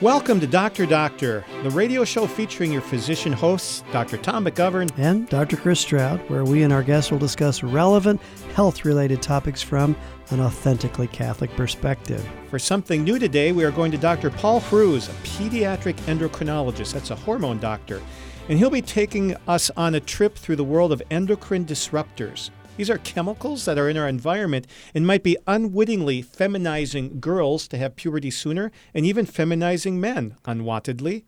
[0.00, 4.16] Welcome to Doctor Doctor, the radio show featuring your physician hosts, Dr.
[4.16, 5.58] Tom McGovern and Dr.
[5.58, 8.18] Chris Stroud, where we and our guests will discuss relevant
[8.54, 9.94] health related topics from
[10.30, 12.26] an authentically Catholic perspective.
[12.48, 14.30] For something new today, we are going to Dr.
[14.30, 16.94] Paul Hruz, a pediatric endocrinologist.
[16.94, 18.00] That's a hormone doctor.
[18.48, 22.48] And he'll be taking us on a trip through the world of endocrine disruptors.
[22.76, 27.76] These are chemicals that are in our environment and might be unwittingly feminizing girls to
[27.76, 31.24] have puberty sooner and even feminizing men unwantedly.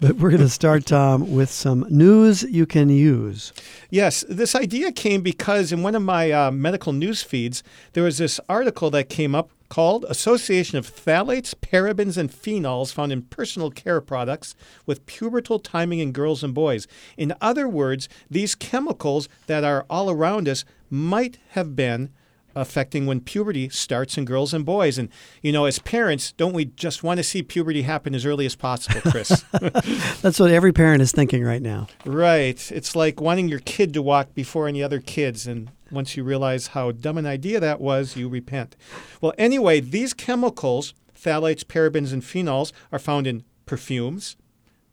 [0.00, 3.52] But we're going to start, Tom, with some news you can use.
[3.90, 7.62] Yes, this idea came because in one of my uh, medical news feeds,
[7.92, 13.12] there was this article that came up called Association of Phthalates, Parabens, and Phenols Found
[13.12, 14.54] in Personal Care Products
[14.86, 16.86] with Pubertal Timing in Girls and Boys.
[17.16, 22.10] In other words, these chemicals that are all around us might have been
[22.60, 24.98] affecting when puberty starts in girls and boys.
[24.98, 25.08] And,
[25.42, 28.56] you know, as parents, don't we just want to see puberty happen as early as
[28.56, 29.44] possible, Chris?
[30.22, 31.86] That's what every parent is thinking right now.
[32.04, 32.70] Right.
[32.72, 35.46] It's like wanting your kid to walk before any other kids.
[35.46, 38.76] And once you realize how dumb an idea that was, you repent.
[39.20, 44.36] Well, anyway, these chemicals, phthalates, parabens, and phenols, are found in perfumes,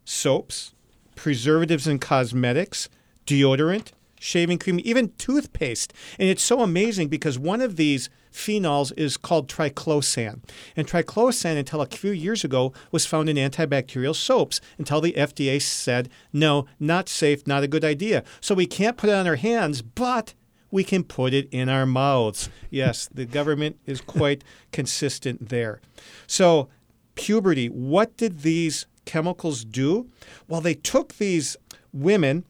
[0.04, 0.74] soaps,
[1.14, 2.88] preservatives and cosmetics,
[3.26, 5.92] deodorant, shaving cream, even toothpaste.
[6.18, 10.42] And it's so amazing because one of these phenols is called triclosan.
[10.76, 15.60] And triclosan, until a few years ago, was found in antibacterial soaps until the FDA
[15.60, 18.24] said, no, not safe, not a good idea.
[18.40, 20.34] So we can't put it on our hands, but
[20.70, 22.48] we can put it in our mouths.
[22.70, 25.80] Yes, the government is quite consistent there.
[26.26, 26.68] So,
[27.14, 30.08] puberty, what did these chemicals do?
[30.48, 31.56] Well, they took these
[31.92, 32.44] women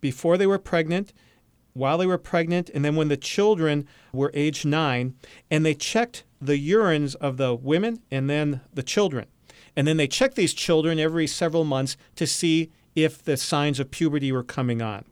[0.00, 1.12] before they were pregnant,
[1.72, 5.14] while they were pregnant, and then when the children were age nine,
[5.50, 9.26] and they checked the urines of the women and then the children.
[9.74, 13.90] And then they checked these children every several months to see if the signs of
[13.90, 15.04] puberty were coming on.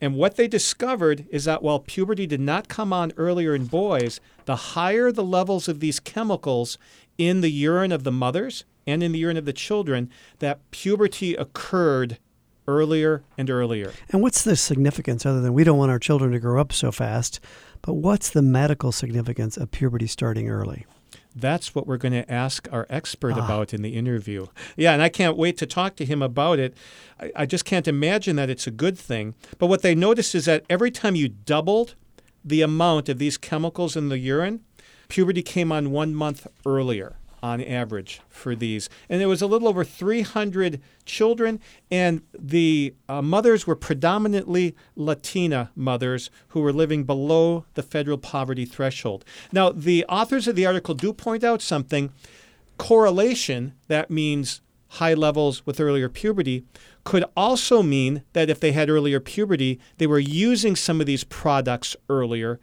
[0.00, 4.20] And what they discovered is that while puberty did not come on earlier in boys,
[4.44, 6.78] the higher the levels of these chemicals
[7.16, 10.08] in the urine of the mothers and in the urine of the children,
[10.38, 12.18] that puberty occurred
[12.68, 13.92] earlier and earlier.
[14.10, 16.92] And what's the significance other than we don't want our children to grow up so
[16.92, 17.40] fast,
[17.82, 20.86] but what's the medical significance of puberty starting early?
[21.40, 23.44] That's what we're going to ask our expert ah.
[23.44, 24.46] about in the interview.
[24.76, 26.76] Yeah, and I can't wait to talk to him about it.
[27.20, 29.34] I, I just can't imagine that it's a good thing.
[29.58, 31.94] But what they noticed is that every time you doubled
[32.44, 34.64] the amount of these chemicals in the urine,
[35.08, 38.88] puberty came on one month earlier on average for these.
[39.08, 41.60] And there was a little over 300 children,
[41.90, 48.64] and the uh, mothers were predominantly Latina mothers who were living below the federal poverty
[48.64, 49.24] threshold.
[49.52, 52.12] Now, the authors of the article do point out something
[52.78, 54.60] correlation, that means
[54.92, 56.64] high levels with earlier puberty,
[57.04, 61.24] could also mean that if they had earlier puberty, they were using some of these
[61.24, 62.58] products earlier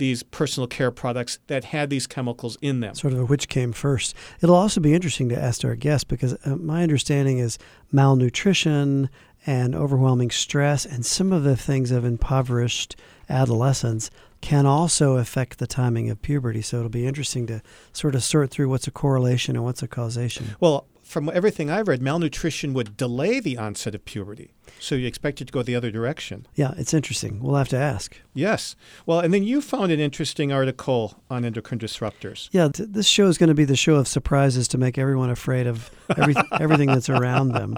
[0.00, 2.96] these personal care products that had these chemicals in them.
[2.96, 4.16] Sort of a which came first.
[4.42, 7.56] It'll also be interesting to ask our guests because uh, my understanding is
[7.92, 9.08] malnutrition
[9.46, 12.96] and overwhelming stress and some of the things of impoverished
[13.28, 14.10] adolescence
[14.40, 16.62] can also affect the timing of puberty.
[16.62, 17.62] So it'll be interesting to
[17.92, 20.56] sort of sort through what's a correlation and what's a causation.
[20.60, 24.52] Well, from everything I've read, malnutrition would delay the onset of puberty.
[24.78, 26.46] So you expect it to go the other direction.
[26.54, 27.40] Yeah, it's interesting.
[27.40, 28.16] We'll have to ask.
[28.32, 28.76] Yes.
[29.06, 32.48] Well, and then you found an interesting article on endocrine disruptors.
[32.52, 35.30] Yeah, t- this show is going to be the show of surprises to make everyone
[35.30, 37.76] afraid of every, everything that's around them.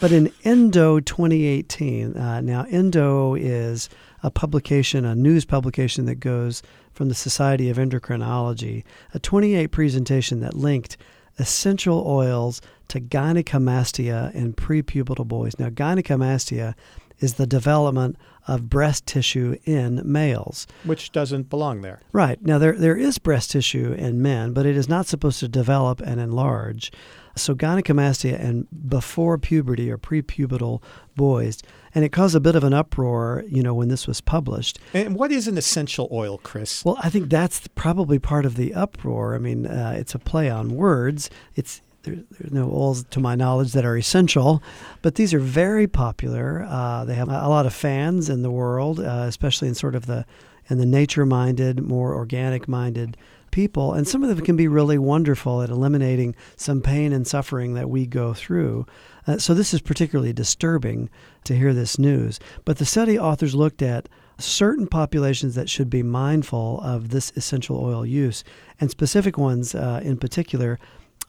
[0.00, 3.90] But in Endo 2018, uh, now Endo is
[4.22, 6.62] a publication, a news publication that goes
[6.94, 10.96] from the Society of Endocrinology, a 28 presentation that linked
[11.42, 15.58] essential oils to gynecomastia in prepubertal boys.
[15.58, 16.74] Now, gynecomastia
[17.18, 18.16] is the development
[18.46, 20.68] of breast tissue in males.
[20.84, 22.00] Which doesn't belong there.
[22.12, 22.40] Right.
[22.40, 26.00] Now, there, there is breast tissue in men, but it is not supposed to develop
[26.00, 26.92] and enlarge.
[27.34, 30.82] So, gynecomastia and before puberty or prepubertal
[31.16, 31.62] boys
[31.94, 34.78] and it caused a bit of an uproar, you know, when this was published.
[34.94, 36.84] And what is an essential oil, Chris?
[36.84, 39.34] Well, I think that's probably part of the uproar.
[39.34, 41.28] I mean, uh, it's a play on words.
[41.54, 44.62] It's there, there's no oils, to my knowledge, that are essential,
[45.02, 46.66] but these are very popular.
[46.68, 50.06] Uh, they have a lot of fans in the world, uh, especially in sort of
[50.06, 50.24] the
[50.70, 53.16] in the nature-minded, more organic-minded
[53.52, 57.74] people, and some of them can be really wonderful at eliminating some pain and suffering
[57.74, 58.84] that we go through.
[59.26, 61.08] Uh, so this is particularly disturbing
[61.44, 62.40] to hear this news.
[62.64, 64.08] But the study authors looked at
[64.38, 68.42] certain populations that should be mindful of this essential oil use,
[68.80, 70.80] and specific ones uh, in particular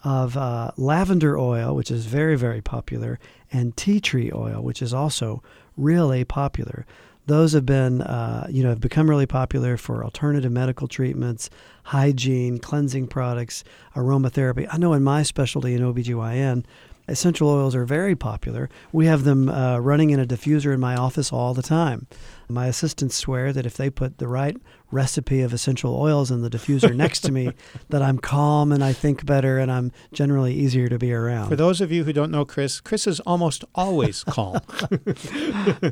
[0.03, 3.19] of uh, lavender oil, which is very, very popular,
[3.51, 5.41] and tea tree oil, which is also
[5.77, 6.85] really popular.
[7.25, 11.49] Those have been, uh, you know, have become really popular for alternative medical treatments,
[11.83, 13.63] hygiene, cleansing products,
[13.95, 14.67] aromatherapy.
[14.69, 16.65] I know in my specialty in OBGYN,
[17.07, 18.69] essential oils are very popular.
[18.91, 22.07] We have them uh, running in a diffuser in my office all the time.
[22.53, 24.55] My assistants swear that if they put the right
[24.91, 27.51] recipe of essential oils in the diffuser next to me,
[27.89, 31.49] that I'm calm and I think better and I'm generally easier to be around.
[31.49, 34.59] For those of you who don't know Chris, Chris is almost always calm.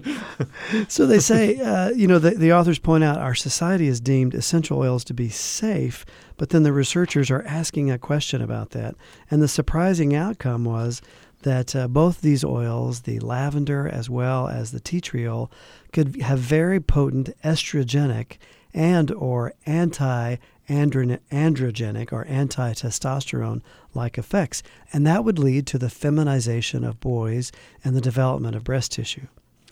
[0.88, 4.36] so they say, uh, you know, the, the authors point out our society has deemed
[4.36, 6.06] essential oils to be safe,
[6.38, 8.96] but then the researchers are asking a question about that.
[9.30, 11.02] And the surprising outcome was
[11.44, 15.52] that uh, both these oils, the lavender as well as the tea tree oil,
[15.92, 18.38] could have very potent estrogenic
[18.74, 20.38] and or anti
[20.70, 23.62] androgenic or anti-testosterone
[23.94, 24.64] like effects.
[24.94, 27.52] And that would lead to the feminization of boys
[27.84, 29.28] and the development of breast tissue.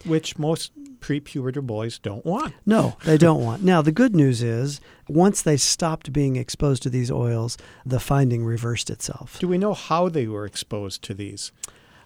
[0.05, 2.53] Which most prepubertal boys don't want.
[2.65, 3.63] No, they don't want.
[3.63, 8.43] Now, the good news is once they stopped being exposed to these oils, the finding
[8.45, 9.39] reversed itself.
[9.39, 11.51] Do we know how they were exposed to these?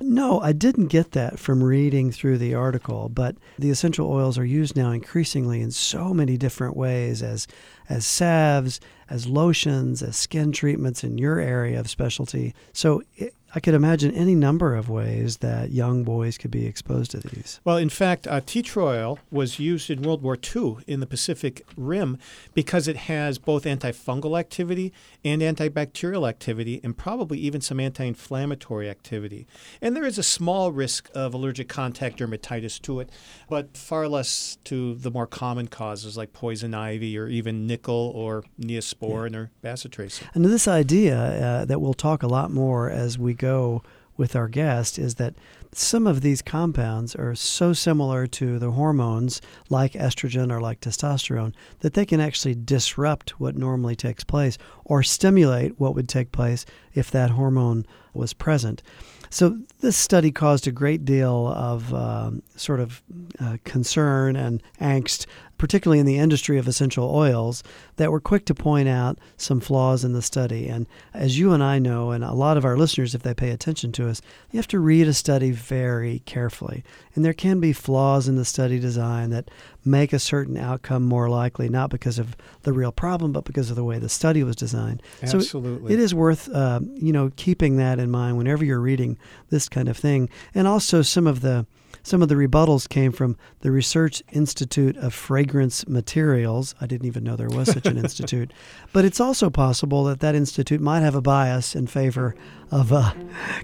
[0.01, 4.45] No, I didn't get that from reading through the article, but the essential oils are
[4.45, 7.47] used now increasingly in so many different ways as
[7.87, 8.79] as salves,
[9.09, 12.53] as lotions, as skin treatments in your area of specialty.
[12.73, 17.11] So it, I could imagine any number of ways that young boys could be exposed
[17.11, 17.59] to these.
[17.63, 21.05] Well, in fact, uh, tea tree oil was used in World War II in the
[21.05, 22.17] Pacific Rim
[22.55, 24.91] because it has both antifungal activity
[25.23, 29.45] and antibacterial activity, and probably even some anti inflammatory activity.
[29.81, 33.11] And there is a small risk of allergic contact dermatitis to it,
[33.49, 38.43] but far less to the more common causes like poison ivy or even nickel or
[38.59, 39.37] neosporin yeah.
[39.37, 40.23] or bacitracin.
[40.33, 43.83] And this idea uh, that we'll talk a lot more as we go
[44.15, 45.33] with our guest is that
[45.73, 51.53] some of these compounds are so similar to the hormones like estrogen or like testosterone
[51.79, 56.65] that they can actually disrupt what normally takes place or stimulate what would take place
[56.93, 58.83] if that hormone was present.
[59.31, 63.01] So, this study caused a great deal of um, sort of
[63.39, 65.25] uh, concern and angst
[65.63, 67.63] particularly in the industry of essential oils,
[67.95, 70.67] that were quick to point out some flaws in the study.
[70.67, 73.49] And as you and I know, and a lot of our listeners, if they pay
[73.49, 74.21] attention to us,
[74.51, 76.83] you have to read a study very carefully.
[77.15, 79.49] And there can be flaws in the study design that
[79.85, 83.77] make a certain outcome more likely, not because of the real problem, but because of
[83.77, 85.01] the way the study was designed.
[85.21, 85.87] Absolutely.
[85.87, 89.17] So it is worth, uh, you know, keeping that in mind whenever you're reading
[89.49, 90.27] this kind of thing.
[90.53, 91.65] And also some of the
[92.03, 96.75] some of the rebuttals came from the Research Institute of Fragrance Materials.
[96.81, 98.51] I didn't even know there was such an institute.
[98.91, 102.35] But it's also possible that that institute might have a bias in favor
[102.71, 103.13] of uh,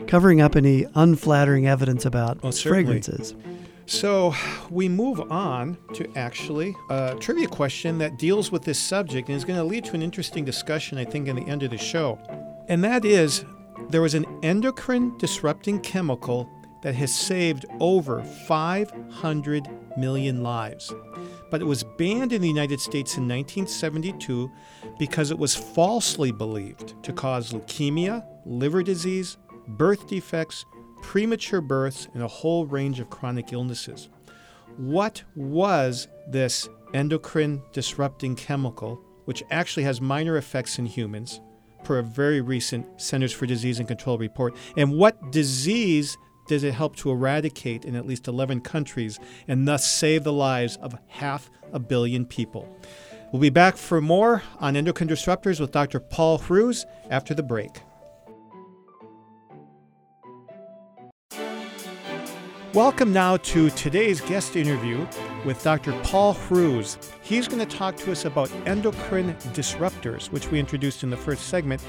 [0.08, 3.36] covering up any unflattering evidence about well, fragrances.
[3.86, 4.36] So
[4.70, 9.44] we move on to actually a trivia question that deals with this subject and is
[9.44, 12.20] going to lead to an interesting discussion, I think, in the end of the show.
[12.68, 13.44] And that is
[13.90, 16.48] there was an endocrine disrupting chemical
[16.82, 20.94] that has saved over 500 million lives.
[21.50, 24.52] But it was banned in the United States in 1972
[24.98, 29.38] because it was falsely believed to cause leukemia, liver disease,
[29.68, 30.66] birth defects,
[31.02, 34.10] premature births, and a whole range of chronic illnesses.
[34.78, 41.42] What was this endocrine disrupting chemical, which actually has minor effects in humans,
[41.84, 44.56] per a very recent Centers for Disease and Control report?
[44.78, 46.18] And what disease
[46.50, 50.78] does it help to eradicate in at least 11 countries and thus save the lives
[50.78, 52.68] of half a billion people.
[53.32, 56.00] We'll be back for more on endocrine disruptors with Dr.
[56.00, 57.82] Paul Hruz after the break.
[62.74, 65.06] Welcome now to today's guest interview
[65.46, 65.92] with Dr.
[66.02, 66.98] Paul Hruz.
[67.22, 71.48] He's going to talk to us about endocrine disruptors, which we introduced in the first
[71.48, 71.84] segment.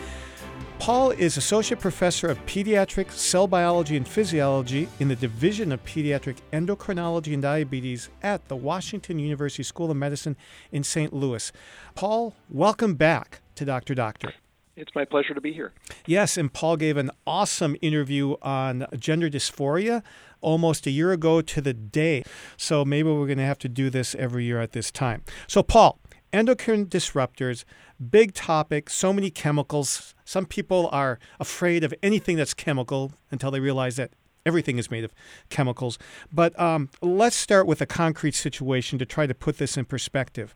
[0.81, 6.39] Paul is Associate Professor of Pediatric Cell Biology and Physiology in the Division of Pediatric
[6.55, 10.39] Endocrinology and Diabetes at the Washington University School of Medicine
[10.73, 11.13] in St.
[11.13, 11.53] Louis.
[11.95, 13.95] Paul, welcome back to Dr.
[13.95, 14.33] Doctor.
[14.75, 15.75] It's my pleasure to be here.
[16.07, 20.03] Yes, and Paul gave an awesome interview on gender dysphoria
[20.41, 22.25] almost a year ago to the day.
[22.57, 25.25] So maybe we're going to have to do this every year at this time.
[25.47, 26.01] So, Paul,
[26.33, 27.65] endocrine disruptors,
[28.11, 30.15] big topic, so many chemicals.
[30.31, 34.13] Some people are afraid of anything that's chemical until they realize that
[34.47, 35.13] everything is made of
[35.49, 35.99] chemicals.
[36.33, 40.55] But um, let's start with a concrete situation to try to put this in perspective.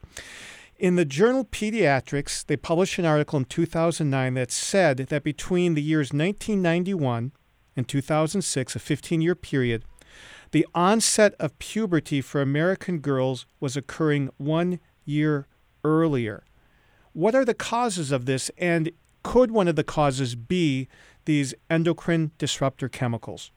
[0.79, 5.83] In the journal Pediatrics, they published an article in 2009 that said that between the
[5.83, 7.33] years 1991
[7.75, 9.83] and 2006, a 15 year period,
[10.53, 15.49] the onset of puberty for American girls was occurring one year
[15.83, 16.45] earlier.
[17.13, 18.93] What are the causes of this, and
[19.25, 20.87] could one of the causes be
[21.25, 23.51] these endocrine disruptor chemicals?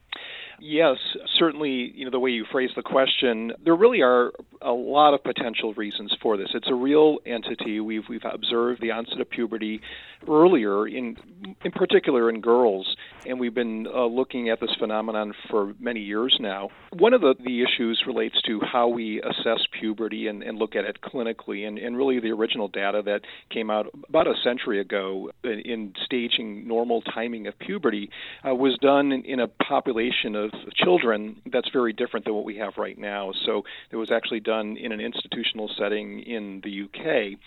[0.60, 0.98] Yes,
[1.38, 5.24] certainly, you know, the way you phrase the question, there really are a lot of
[5.24, 6.50] potential reasons for this.
[6.54, 7.80] It's a real entity.
[7.80, 9.82] We've we've observed the onset of puberty
[10.28, 11.16] earlier in
[11.64, 12.96] in particular in girls,
[13.28, 16.70] and we've been uh, looking at this phenomenon for many years now.
[16.94, 20.86] One of the, the issues relates to how we assess puberty and, and look at
[20.86, 23.22] it clinically, and, and really the original data that
[23.52, 28.10] came out about a century ago in, in staging normal timing of puberty
[28.48, 32.46] uh, was done in, in a population of of children that's very different than what
[32.46, 33.32] we have right now.
[33.46, 37.40] So it was actually done in an institutional setting in the UK,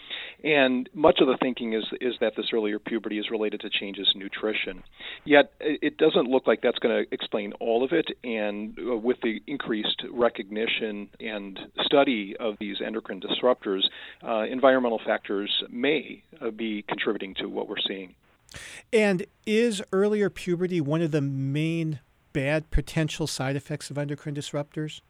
[0.44, 4.10] and much of the thinking is is that this earlier puberty is related to changes
[4.14, 4.82] in nutrition.
[5.24, 8.06] Yet it doesn't look like that's going to explain all of it.
[8.24, 13.82] And uh, with the increased recognition and study of these endocrine disruptors,
[14.26, 18.14] uh, environmental factors may uh, be contributing to what we're seeing.
[18.92, 22.00] And is earlier puberty one of the main
[22.32, 25.00] bad potential side effects of endocrine disruptors?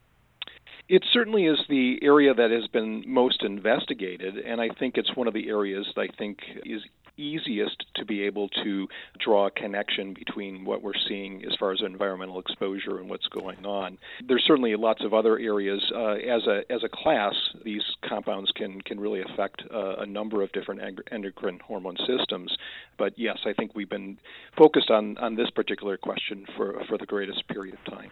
[0.89, 5.27] It certainly is the area that has been most investigated, and I think it's one
[5.27, 6.81] of the areas that I think is
[7.21, 8.87] easiest to be able to
[9.19, 13.65] draw a connection between what we're seeing as far as environmental exposure and what's going
[13.65, 13.97] on.
[14.27, 15.81] There's certainly lots of other areas.
[15.95, 20.41] Uh, as a as a class, these compounds can can really affect uh, a number
[20.41, 22.55] of different endocrine hormone systems.
[22.97, 24.17] But yes, I think we've been
[24.57, 28.11] focused on on this particular question for for the greatest period of time.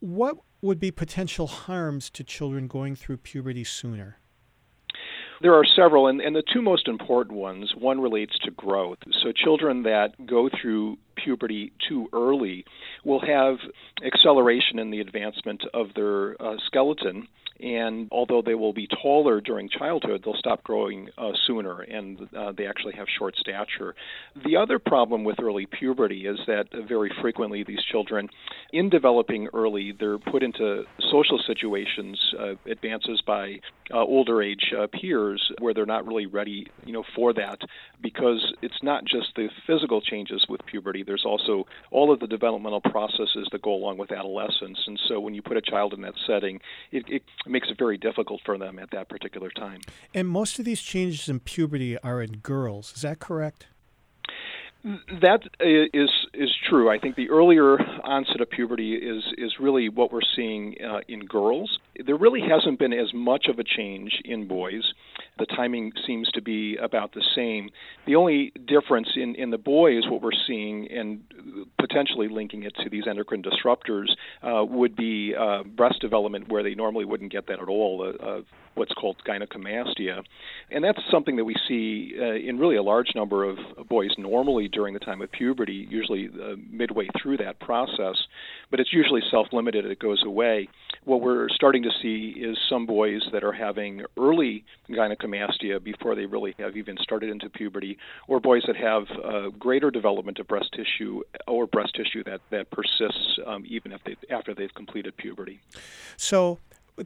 [0.00, 4.18] What would be potential harms to children going through puberty sooner?
[5.42, 8.98] There are several, and, and the two most important ones one relates to growth.
[9.22, 12.64] So, children that go through puberty too early
[13.04, 13.56] will have
[14.04, 17.28] acceleration in the advancement of their uh, skeleton
[17.62, 22.52] and although they will be taller during childhood, they'll stop growing uh, sooner, and uh,
[22.56, 23.94] they actually have short stature.
[24.44, 28.28] The other problem with early puberty is that very frequently these children,
[28.72, 33.60] in developing early, they're put into social situations, uh, advances by
[33.92, 37.60] uh, older age uh, peers, where they're not really ready, you know, for that,
[38.02, 41.04] because it's not just the physical changes with puberty.
[41.12, 45.34] There's also all of the developmental processes that go along with adolescence, and so when
[45.34, 46.58] you put a child in that setting,
[46.90, 49.82] it, it makes it very difficult for them at that particular time.
[50.14, 52.94] And most of these changes in puberty are in girls.
[52.96, 53.66] Is that correct?
[55.20, 56.90] That is is true.
[56.90, 61.26] I think the earlier onset of puberty is is really what we're seeing uh, in
[61.26, 61.78] girls.
[62.04, 64.94] There really hasn't been as much of a change in boys.
[65.38, 67.70] The timing seems to be about the same.
[68.06, 71.22] The only difference in in the boys, what we're seeing, and
[71.78, 74.08] potentially linking it to these endocrine disruptors,
[74.42, 78.02] uh, would be uh, breast development where they normally wouldn't get that at all.
[78.02, 78.42] Uh, uh
[78.74, 80.22] what's called gynecomastia,
[80.70, 83.58] and that's something that we see uh, in really a large number of
[83.88, 88.16] boys normally during the time of puberty, usually uh, midway through that process,
[88.70, 89.84] but it's usually self-limited.
[89.84, 90.68] It goes away.
[91.04, 96.26] What we're starting to see is some boys that are having early gynecomastia before they
[96.26, 100.70] really have even started into puberty, or boys that have uh, greater development of breast
[100.76, 105.60] tissue or breast tissue that that persists um, even if they, after they've completed puberty.
[106.16, 106.58] So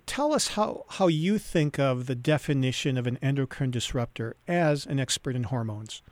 [0.04, 4.98] tell us how, how you think of the definition of an endocrine disruptor as an
[4.98, 6.02] expert in hormones.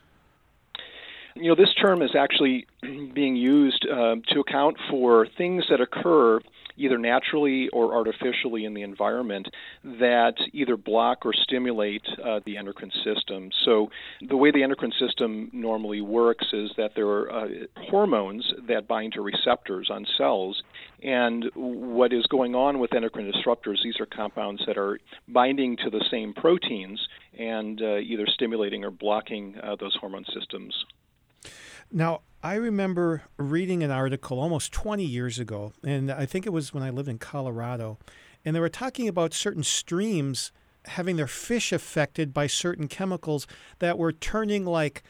[1.35, 2.67] You know, this term is actually
[3.12, 6.41] being used uh, to account for things that occur
[6.76, 9.49] either naturally or artificially in the environment
[9.85, 13.50] that either block or stimulate uh, the endocrine system.
[13.64, 13.90] So,
[14.28, 17.49] the way the endocrine system normally works is that there are uh,
[17.88, 20.62] hormones that bind to receptors on cells.
[21.02, 25.90] And what is going on with endocrine disruptors, these are compounds that are binding to
[25.90, 27.07] the same proteins
[27.38, 30.75] and uh, either stimulating or blocking uh, those hormone systems.
[31.91, 36.75] Now, I remember reading an article almost 20 years ago, and I think it was
[36.75, 37.99] when I lived in Colorado,
[38.45, 40.53] and they were talking about certain streams
[40.87, 43.47] having their fish affected by certain chemicals
[43.79, 45.03] that were turning like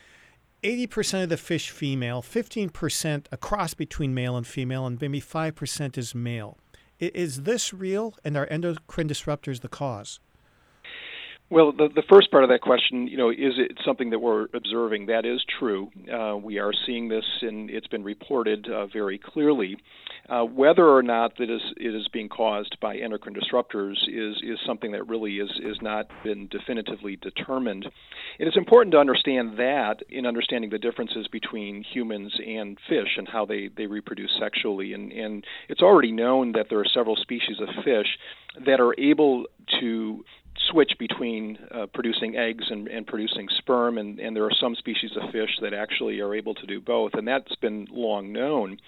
[0.63, 5.99] 80% of the fish female, 15% a cross between male and female, and maybe 5%
[5.99, 6.59] is male.
[7.01, 10.21] Is this real, and are endocrine disruptors the cause?
[11.55, 14.49] Well, the, the first part of that question, you know, is it something that we're
[14.55, 15.07] observing?
[15.07, 15.89] That is true.
[16.13, 19.77] Uh, we are seeing this, and it's been reported uh, very clearly.
[20.29, 24.59] Uh, whether or not that is, it is being caused by endocrine disruptors is is
[24.67, 27.87] something that really is is not been definitively determined.
[28.41, 33.29] It is important to understand that in understanding the differences between humans and fish and
[33.29, 34.93] how they, they reproduce sexually.
[34.93, 38.09] And, and it's already known that there are several species of fish
[38.67, 39.45] that are able
[39.81, 40.25] to
[40.71, 45.13] switch between uh, producing eggs and, and producing sperm, and, and there are some species
[45.21, 48.79] of fish that actually are able to do both, and that's been long known.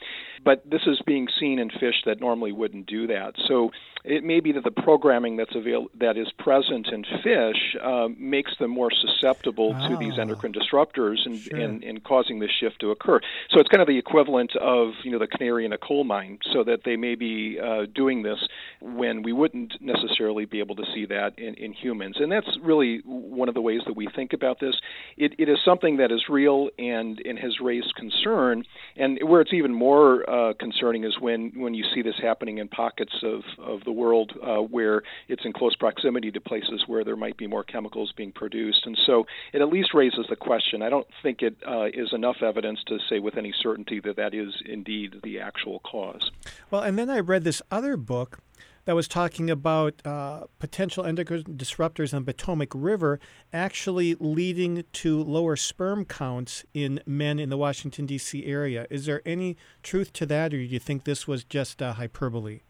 [0.44, 3.34] But this is being seen in fish that normally wouldn't do that.
[3.46, 3.70] So
[4.06, 8.56] it may be that the programming that's avail- that is present in fish uh, makes
[8.58, 10.22] them more susceptible oh, to these ah.
[10.22, 11.58] endocrine disruptors and, sure.
[11.58, 13.20] and, and causing this shift to occur.
[13.50, 16.38] So it's kind of the equivalent of you know the canary in a coal mine,
[16.52, 18.38] so that they may be uh, doing this
[18.80, 22.16] when we wouldn't necessarily be able to see that in, in humans.
[22.18, 24.74] And that's really one of the ways that we think about this.
[25.16, 28.64] It, it is something that is real and, and has raised concern.
[28.96, 32.68] And where it's even more uh, concerning is when, when you see this happening in
[32.68, 37.16] pockets of, of the world uh, where it's in close proximity to places where there
[37.16, 38.86] might be more chemicals being produced.
[38.86, 40.82] And so it at least raises the question.
[40.82, 44.34] I don't think it uh, is enough evidence to say with any certainty that that
[44.34, 46.30] is indeed the actual cause.
[46.70, 48.38] Well, and then I read this other book
[48.86, 53.20] that was talking about uh, potential endocrine disruptors on Potomac River
[53.52, 58.46] actually leading to lower sperm counts in men in the Washington, D.C.
[58.46, 58.86] area.
[58.88, 62.60] Is there any truth to that, or do you think this was just uh, hyperbole?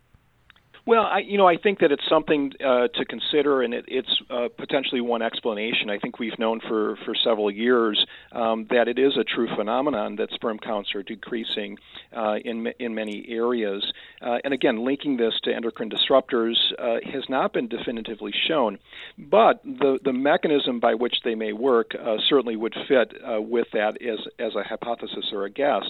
[0.87, 4.23] Well, I, you know, I think that it's something uh, to consider, and it, it's
[4.31, 5.91] uh, potentially one explanation.
[5.91, 10.15] I think we've known for, for several years um, that it is a true phenomenon
[10.17, 11.79] that sperm counts are decreasing
[12.17, 13.93] uh, in in many areas.
[14.23, 18.79] Uh, and again, linking this to endocrine disruptors uh, has not been definitively shown,
[19.19, 24.01] but the the mechanism by which they may work uh, certainly would fit with that
[24.01, 25.83] as as a hypothesis or a guess.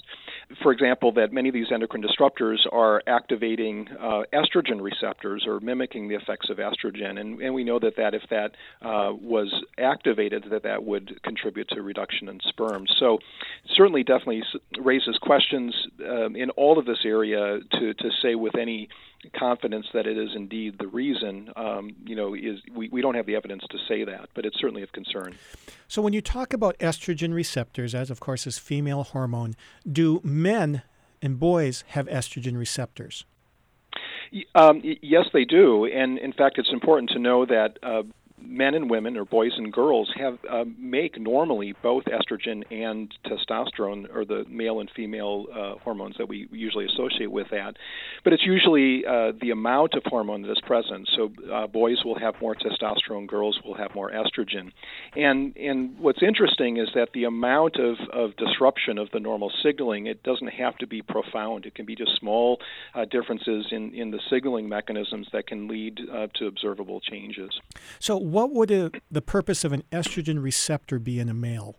[0.63, 3.89] For example, that many of these endocrine disruptors are activating
[4.33, 7.13] estrogen receptors or mimicking the effects of estrogen.
[7.19, 8.49] And, and we know that, that if that
[8.81, 9.49] uh, was
[9.93, 12.85] activated, that that would contribute to reduction in sperm.
[12.99, 13.19] So
[13.79, 14.43] certainly definitely
[14.91, 15.69] raises questions
[16.13, 18.89] um, in all of this area to, to say with any
[19.33, 23.25] confidence that it is indeed the reason, um, you know, is we, we don't have
[23.25, 25.35] the evidence to say that, but it's certainly of concern.
[25.87, 29.55] So when you talk about estrogen receptors, as of course is female hormone,
[29.99, 30.83] do men
[31.21, 33.25] and boys have estrogen receptors?
[34.55, 38.03] Um, yes, they do, and in fact, it's important to know that uh,
[38.39, 44.13] men and women or boys and girls have uh, make normally both estrogen and testosterone
[44.13, 47.75] or the male and female uh, hormones that we usually associate with that.
[48.23, 51.09] But it's usually uh, the amount of hormone that is present.
[51.15, 54.71] So uh, boys will have more testosterone girls will have more estrogen.
[55.15, 60.07] And and what's interesting is that the amount of, of disruption of the normal signaling
[60.07, 61.65] it doesn't have to be profound.
[61.65, 62.59] It can be just small
[62.93, 67.59] uh, differences in in the signaling mechanisms that can lead uh, to observable changes.
[67.99, 71.75] So what would a, the purpose of an estrogen receptor be in a male?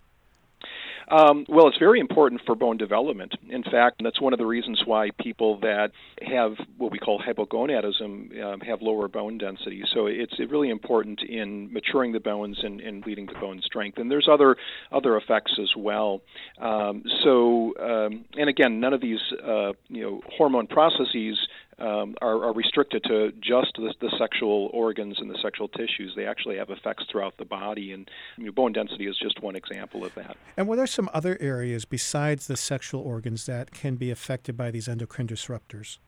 [1.11, 3.35] Um, well, it's very important for bone development.
[3.49, 8.43] In fact, that's one of the reasons why people that have what we call hypogonadism
[8.43, 9.85] um, have lower bone density.
[9.95, 13.99] So it's really important in maturing the bones and, and leading to bone strength.
[13.99, 14.57] And there's other
[14.93, 16.21] other effects as well.
[16.61, 21.39] Um, so, um, and again, none of these uh, you know hormone processes
[21.79, 26.13] um, are, are, restricted to just the, the, sexual organs and the sexual tissues.
[26.17, 28.11] They actually have effects throughout the body, and
[28.55, 30.37] bone density is just one example of that.
[30.57, 34.71] And what are some other areas besides the sexual organs that can be affected by
[34.71, 35.99] these endocrine disruptors?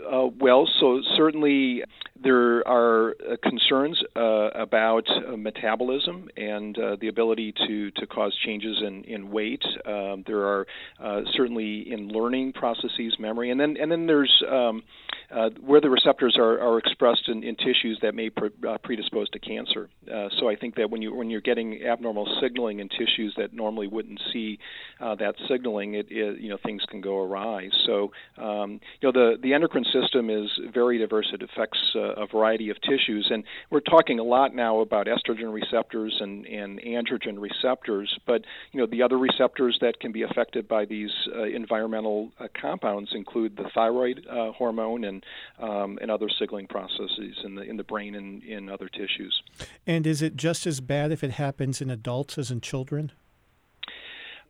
[0.00, 1.82] Uh, well, so certainly
[2.22, 8.36] there are uh, concerns uh, about uh, metabolism and uh, the ability to, to cause
[8.44, 9.62] changes in, in weight.
[9.86, 10.66] Um, there are
[11.02, 14.82] uh, certainly in learning processes, memory, and then and then there's um,
[15.60, 18.50] where the receptors are, are expressed in, in tissues that may pre-
[18.82, 19.88] predispose to cancer.
[20.38, 23.86] so I think that when you when you're getting abnormal signaling in tissues that normally
[23.86, 24.58] wouldn't see
[25.00, 27.68] that signaling, it, it, you know things can go awry.
[27.86, 31.30] So um, you know the the endocrine system is very diverse.
[31.32, 35.52] It affects uh, a variety of tissues, and we're talking a lot now about estrogen
[35.52, 38.16] receptors and, and androgen receptors.
[38.26, 42.48] But you know the other receptors that can be affected by these uh, environmental uh,
[42.60, 45.24] compounds include the thyroid uh, hormone and
[45.58, 49.42] um, and other signaling processes in the in the brain and in other tissues.
[49.86, 53.12] And is it just as bad if it happens in adults as in children?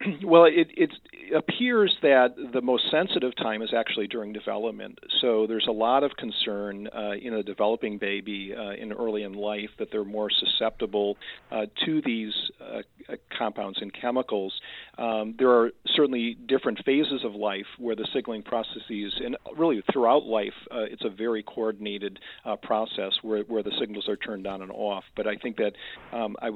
[0.25, 0.91] well, it, it,
[1.35, 4.99] appears that the most sensitive time is actually during development.
[5.21, 9.35] So there's a lot of concern uh, in a developing baby uh, in early in
[9.35, 11.19] life that they're more susceptible
[11.51, 12.81] uh, to these uh,
[13.13, 14.55] uh, compounds and chemicals.
[14.97, 20.25] Um, there are certainly different phases of life where the signaling processes, and really throughout
[20.25, 22.21] life, uh, it's a very coordinated
[22.63, 25.03] process where, where the signals are turned on and off.
[25.17, 25.73] But I think that
[26.13, 26.51] um, I,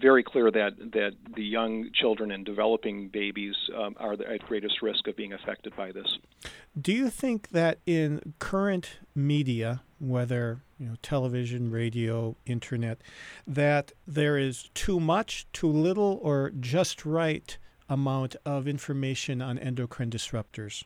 [0.00, 5.06] very clear that that the young children and developing babies um, are at greatest risk
[5.06, 6.18] of being affected by this.
[6.80, 13.02] Do you think that in current media, whether you know television, radio, internet,
[13.46, 20.10] that there is too much, too little, or just right amount of information on endocrine
[20.10, 20.84] disruptors?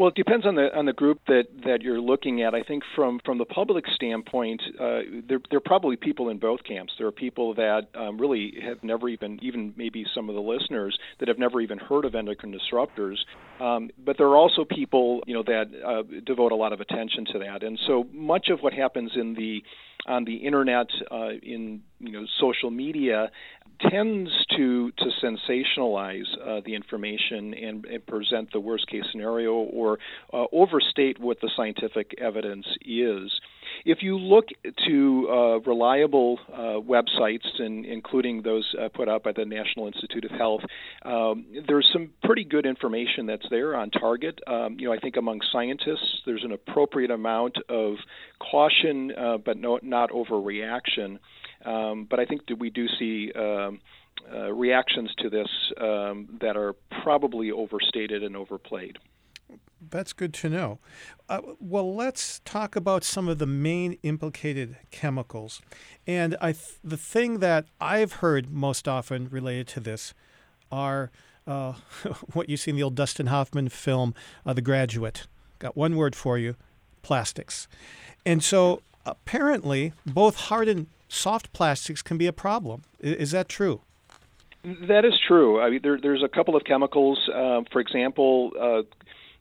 [0.00, 2.54] Well, it depends on the on the group that, that you're looking at.
[2.54, 6.64] I think from from the public standpoint, uh, there there are probably people in both
[6.64, 6.94] camps.
[6.96, 10.98] There are people that um, really have never even even maybe some of the listeners
[11.18, 13.16] that have never even heard of endocrine disruptors.
[13.60, 17.26] Um, but there are also people you know that uh, devote a lot of attention
[17.32, 17.62] to that.
[17.62, 19.62] And so much of what happens in the
[20.06, 23.30] on the internet, uh, in you know social media,
[23.88, 29.98] tends to to sensationalize uh, the information and, and, present the worst case scenario or
[30.32, 33.30] uh, overstate what the scientific evidence is.
[33.84, 34.46] If you look
[34.86, 40.24] to uh, reliable uh, websites, and including those uh, put out by the National Institute
[40.24, 40.60] of Health,
[41.04, 44.38] um, there's some pretty good information that's there on target.
[44.46, 47.96] Um, you know, I think among scientists, there's an appropriate amount of
[48.38, 51.18] caution, uh, but no, not overreaction.
[51.64, 53.80] Um, but I think that we do see um,
[54.32, 55.48] uh, reactions to this
[55.80, 58.98] um, that are probably overstated and overplayed.
[59.88, 60.78] That's good to know.
[61.28, 65.62] Uh, well, let's talk about some of the main implicated chemicals.
[66.06, 70.12] And I th- the thing that I've heard most often related to this
[70.70, 71.10] are
[71.46, 71.72] uh,
[72.32, 74.14] what you see in the old Dustin Hoffman film,
[74.44, 75.26] uh, The Graduate.
[75.58, 76.56] Got one word for you
[77.02, 77.68] plastics.
[78.26, 82.82] And so apparently, both hard and soft plastics can be a problem.
[83.00, 83.80] Is that true?
[84.62, 85.60] That is true.
[85.60, 87.18] I mean, there, there's a couple of chemicals.
[87.34, 88.82] Uh, for example, uh,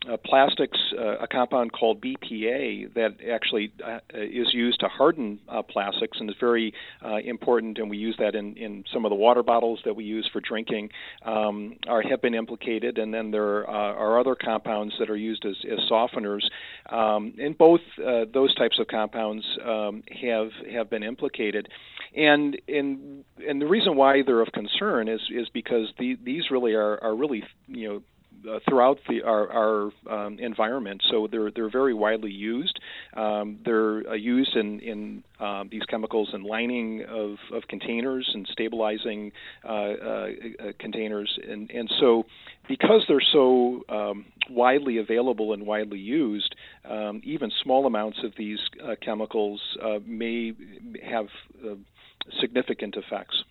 [0.07, 5.61] uh, plastics, uh, a compound called BPA that actually uh, is used to harden uh,
[5.61, 9.15] plastics and is very uh, important, and we use that in, in some of the
[9.15, 10.89] water bottles that we use for drinking,
[11.25, 12.97] um, are have been implicated.
[12.97, 16.43] And then there are other compounds that are used as, as softeners,
[16.89, 17.81] um, and both
[18.33, 21.67] those types of compounds um, have have been implicated.
[22.15, 26.73] And and and the reason why they're of concern is is because the, these really
[26.73, 28.01] are, are really you know
[28.47, 31.01] uh, throughout the, our, our um, environment.
[31.09, 32.79] So they're they're very widely used.
[33.15, 38.47] Um, they're uh, used in in um, these chemicals in lining of, of containers and
[38.51, 39.31] stabilizing
[39.63, 40.27] uh, uh,
[40.79, 42.25] containers, and and so
[42.67, 48.59] because they're so um, widely available and widely used, um, even small amounts of these
[49.01, 49.61] chemicals
[50.05, 50.53] may
[51.03, 51.27] have
[52.39, 53.43] significant effects.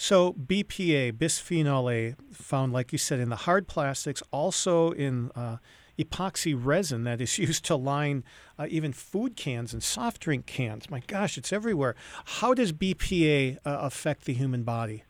[0.00, 5.56] So BPA, bisphenol A, found, like you said, in the hard plastics, also in uh,
[5.98, 8.22] epoxy resin that is used to line
[8.60, 10.88] uh, even food cans and soft drink cans.
[10.88, 11.96] My gosh, it's everywhere.
[12.24, 15.02] How does BPA uh, affect the human body?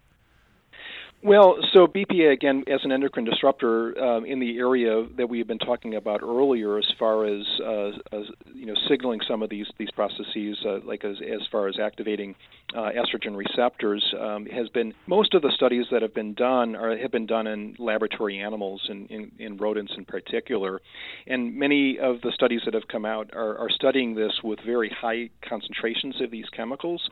[1.22, 5.48] Well, so BPA again as an endocrine disruptor um, in the area that we have
[5.48, 8.24] been talking about earlier, as far as, uh, as
[8.54, 12.36] you know, signaling some of these these processes, uh, like as as far as activating
[12.74, 16.96] uh, estrogen receptors, um, has been most of the studies that have been done are
[16.96, 20.80] have been done in laboratory animals, in, in, in rodents in particular,
[21.26, 24.90] and many of the studies that have come out are, are studying this with very
[24.90, 27.08] high concentrations of these chemicals,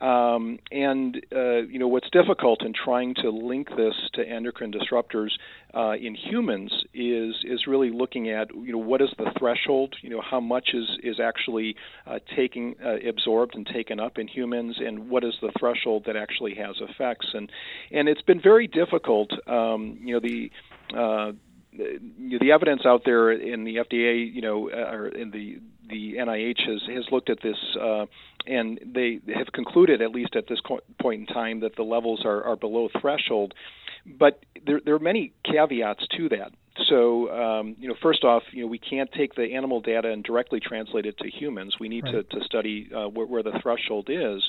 [0.00, 5.30] um, and uh, you know what's difficult in trying to link this to endocrine disruptors
[5.74, 10.10] uh, in humans is is really looking at you know what is the threshold, you
[10.10, 14.78] know how much is is actually uh, taking uh, absorbed and taken up in humans,
[14.78, 17.50] and what is the threshold that actually has effects, and
[17.90, 19.30] and it's been very difficult.
[19.48, 20.50] Um, you know the
[20.96, 21.32] uh,
[21.72, 25.58] the evidence out there in the FDA, you know, uh, or in the
[25.88, 28.06] the NIH has has looked at this, uh,
[28.46, 30.60] and they have concluded, at least at this
[31.00, 33.54] point in time, that the levels are, are below threshold.
[34.06, 36.52] But there, there are many caveats to that.
[36.88, 40.24] So, um, you know, first off, you know, we can't take the animal data and
[40.24, 41.76] directly translate it to humans.
[41.78, 42.28] We need right.
[42.30, 44.42] to, to study uh, where, where, the threshold is.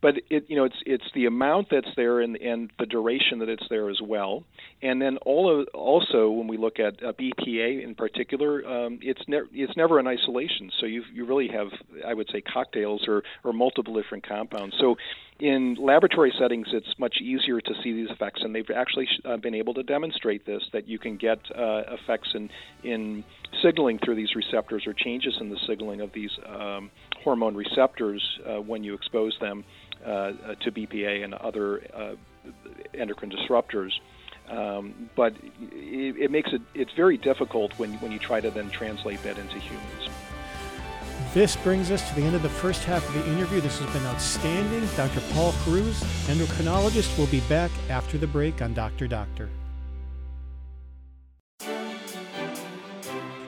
[0.00, 3.48] But it, you know, it's it's the amount that's there and, and the duration that
[3.48, 4.44] it's there as well.
[4.80, 9.22] And then all of, also when we look at uh, BPA in particular, um, it's
[9.26, 10.70] ne- it's never in isolation.
[10.80, 11.68] So you you really have,
[12.06, 14.76] I would say, cocktails or or multiple different compounds.
[14.78, 14.96] So
[15.40, 19.54] in laboratory settings, it's much easier to see these effects, and they've actually uh, been
[19.54, 22.48] able to demonstrate this that you can get uh, effects in
[22.82, 23.24] in
[23.62, 26.90] signaling through these receptors or changes in the signaling of these um,
[27.22, 29.64] hormone receptors uh, when you expose them
[30.06, 32.14] uh, uh, to BPA and other uh,
[32.94, 33.92] endocrine disruptors.
[34.48, 35.34] Um, but
[35.72, 39.38] it, it, makes it it's very difficult when when you try to then translate that
[39.38, 40.08] into humans.
[41.34, 43.60] This brings us to the end of the first half of the interview.
[43.60, 44.88] This has been outstanding.
[44.96, 45.20] Dr.
[45.34, 49.06] Paul Hruz, endocrinologist, will be back after the break on Dr.
[49.06, 49.50] Doctor.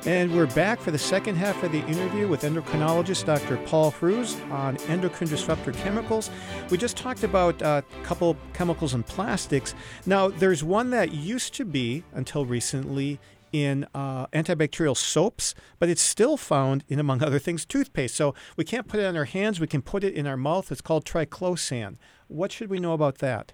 [0.07, 3.59] And we're back for the second half of the interview with endocrinologist Dr.
[3.67, 6.31] Paul Hruz on endocrine disruptor chemicals.
[6.71, 9.75] We just talked about a couple chemicals and plastics.
[10.07, 13.21] Now, there's one that used to be, until recently,
[13.53, 18.15] in uh, antibacterial soaps, but it's still found in, among other things, toothpaste.
[18.15, 20.73] So we can't put it on our hands, we can put it in our mouth.
[20.73, 21.97] It's called triclosan.
[22.27, 23.53] What should we know about that?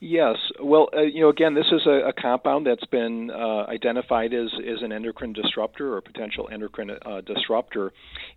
[0.00, 0.36] Yes.
[0.60, 4.48] Well, uh, you know, again, this is a, a compound that's been uh, identified as,
[4.58, 7.92] as an endocrine disruptor or potential endocrine uh, disruptor.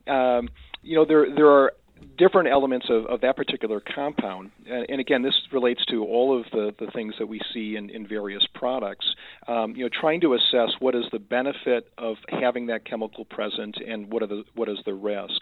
[0.08, 0.50] Um,
[0.82, 1.74] you know, there there are
[2.18, 4.52] different elements of, of that particular compound.
[4.68, 7.90] And, and, again, this relates to all of the, the things that we see in,
[7.90, 9.06] in various products.
[9.48, 13.78] Um, you know, trying to assess what is the benefit of having that chemical present
[13.86, 15.42] and what are the what is the risk.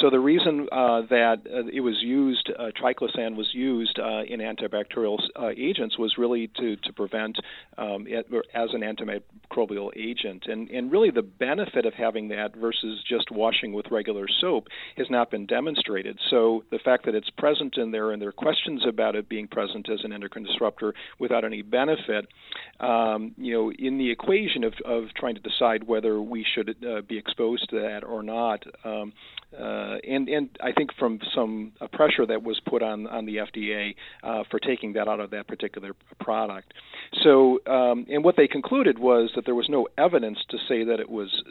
[0.00, 4.40] So the reason uh, that uh, it was used, uh, triclosan was used uh, in
[4.40, 7.38] antibacterial uh, agents, was really to to prevent
[7.78, 10.44] um, it, as an antimicrobial agent.
[10.46, 15.08] And and really the benefit of having that versus just washing with regular soap has
[15.10, 15.99] not been demonstrated
[16.30, 19.48] so the fact that it's present in there and there are questions about it being
[19.48, 22.26] present as an endocrine disruptor without any benefit,
[22.80, 27.00] um, you know, in the equation of, of trying to decide whether we should uh,
[27.02, 29.12] be exposed to that or not, um,
[29.58, 33.36] uh, and and I think from some uh, pressure that was put on on the
[33.36, 36.72] FDA uh, for taking that out of that particular product.
[37.22, 41.00] So, um, and what they concluded was that there was no evidence to say that
[41.00, 41.42] it was.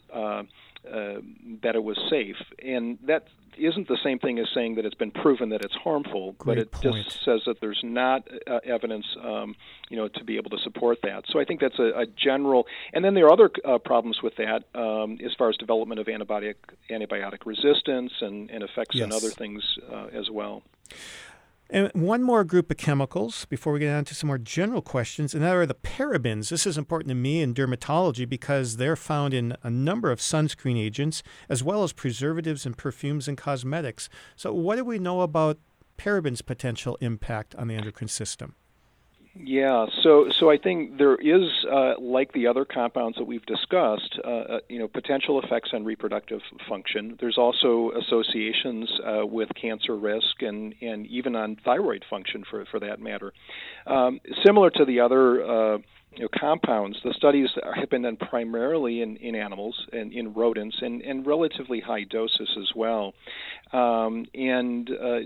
[0.85, 1.19] Uh, uh,
[1.61, 5.11] that it was safe, and that isn't the same thing as saying that it's been
[5.11, 7.05] proven that it's harmful, Great but it point.
[7.05, 9.55] just says that there's not uh, evidence, um,
[9.89, 11.25] you know, to be able to support that.
[11.27, 12.67] So I think that's a, a general.
[12.93, 16.07] And then there are other uh, problems with that um, as far as development of
[16.07, 16.55] antibiotic
[16.89, 19.03] antibiotic resistance and, and effects yes.
[19.03, 20.63] and other things uh, as well.
[21.71, 25.35] And one more group of chemicals before we get on to some more general questions,
[25.35, 26.49] and that are the parabens.
[26.49, 30.79] This is important to me in dermatology because they're found in a number of sunscreen
[30.79, 34.09] agents, as well as preservatives and perfumes and cosmetics.
[34.35, 35.59] So, what do we know about
[35.95, 38.55] parabens' potential impact on the endocrine system?
[39.41, 44.19] Yeah, so so I think there is, uh, like the other compounds that we've discussed,
[44.25, 47.17] uh, uh, you know, potential effects on reproductive function.
[47.21, 52.81] There's also associations uh, with cancer risk and and even on thyroid function, for for
[52.81, 53.31] that matter.
[53.87, 55.77] Um, similar to the other uh,
[56.19, 56.97] you know, compounds.
[57.03, 61.79] The studies have been done primarily in, in animals and in rodents and, and relatively
[61.79, 63.13] high doses as well.
[63.71, 65.19] Um, and uh,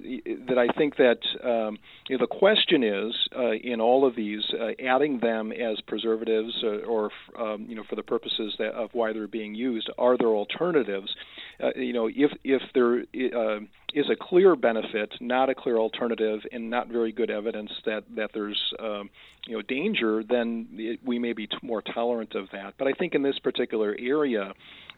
[0.48, 4.44] that I think that um, you know, the question is uh, in all of these,
[4.54, 8.92] uh, adding them as preservatives uh, or um, you know for the purposes that, of
[8.94, 11.16] why they're being used, are there alternatives?
[11.64, 13.60] Uh, you know, if if there uh,
[13.94, 18.32] is a clear benefit, not a clear alternative, and not very good evidence that that
[18.34, 19.10] there's um,
[19.48, 22.74] you know danger, then it, we may be t- more tolerant of that.
[22.78, 24.54] But I think in this particular area,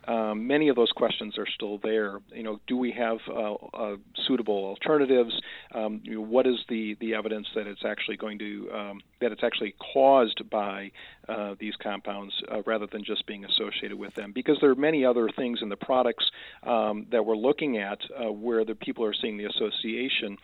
[0.07, 2.19] um, many of those questions are still there.
[2.33, 3.95] You know, do we have uh, uh,
[4.27, 5.39] suitable alternatives?
[5.73, 9.31] Um, you know, what is the, the evidence that it's actually going to um, that
[9.31, 10.91] it's actually caused by
[11.27, 14.31] uh, these compounds uh, rather than just being associated with them?
[14.31, 16.29] Because there are many other things in the products
[16.63, 20.37] um, that we're looking at uh, where the people are seeing the association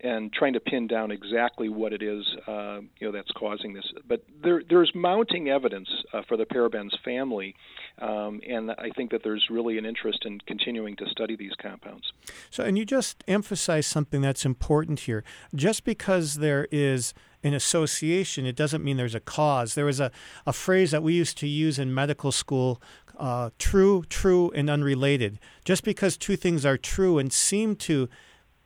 [0.00, 3.84] and trying to pin down exactly what it is uh, you know that's causing this.
[4.06, 7.54] But there, there's mounting evidence uh, for the parabens family,
[8.00, 12.12] um, and I think that there's really an interest in continuing to study these compounds.
[12.50, 15.24] So, and you just emphasize something that's important here.
[15.54, 19.74] Just because there is an association, it doesn't mean there's a cause.
[19.74, 20.10] There was a,
[20.46, 22.82] a phrase that we used to use in medical school
[23.18, 25.38] uh, true, true, and unrelated.
[25.64, 28.08] Just because two things are true and seem to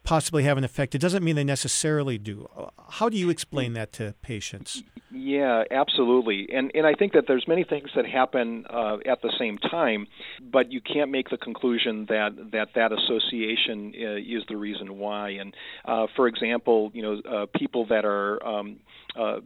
[0.02, 0.94] possibly have an effect.
[0.94, 2.48] It doesn't mean they necessarily do.
[2.88, 4.82] How do you explain that to patients?
[5.12, 6.48] Yeah, absolutely.
[6.52, 10.06] And and I think that there's many things that happen uh, at the same time,
[10.40, 15.30] but you can't make the conclusion that that that association uh, is the reason why.
[15.30, 18.76] And uh, for example, you know, uh, people that are um,
[19.18, 19.40] uh,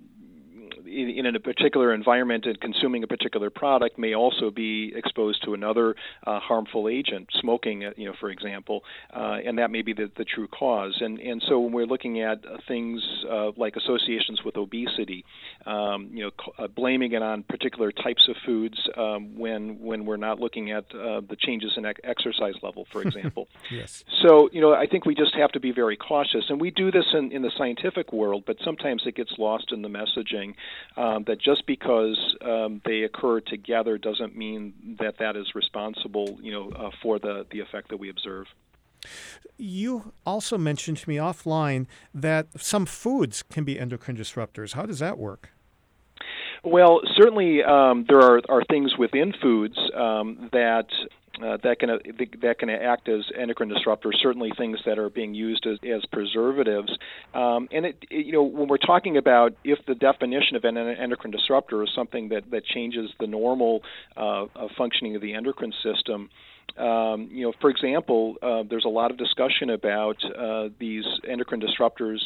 [0.87, 5.55] in, in, a particular environment and consuming a particular product may also be exposed to
[5.55, 5.94] another
[6.27, 10.11] uh, harmful agent, smoking, uh, you know, for example, uh, and that may be the,
[10.16, 10.98] the true cause.
[11.00, 13.03] And and so when we're looking at things
[13.57, 15.24] like associations with obesity,
[15.66, 20.40] um, you know, blaming it on particular types of foods um, when when we're not
[20.40, 23.48] looking at the changes in exercise level, for example.
[23.70, 24.05] yes.
[24.22, 26.90] So you know, I think we just have to be very cautious, and we do
[26.90, 30.54] this in, in the scientific world, but sometimes it gets lost in the messaging
[30.97, 36.53] um, that just because um, they occur together doesn't mean that that is responsible, you
[36.53, 38.47] know, uh, for the the effect that we observe.
[39.59, 44.75] You also mentioned to me offline that some foods can be endocrine disruptors.
[44.75, 45.51] How does that work?
[46.64, 50.87] Well, certainly um, there are, are things within foods um, that
[51.42, 51.99] uh, that can uh,
[52.42, 54.14] that can act as endocrine disruptors.
[54.23, 56.97] Certainly, things that are being used as, as preservatives.
[57.35, 60.77] Um, and it, it, you know, when we're talking about if the definition of an
[60.77, 63.83] endocrine disruptor is something that that changes the normal
[64.16, 66.31] uh, functioning of the endocrine system.
[66.79, 71.61] Um, you know, for example, uh, there's a lot of discussion about uh, these endocrine
[71.61, 72.18] disruptors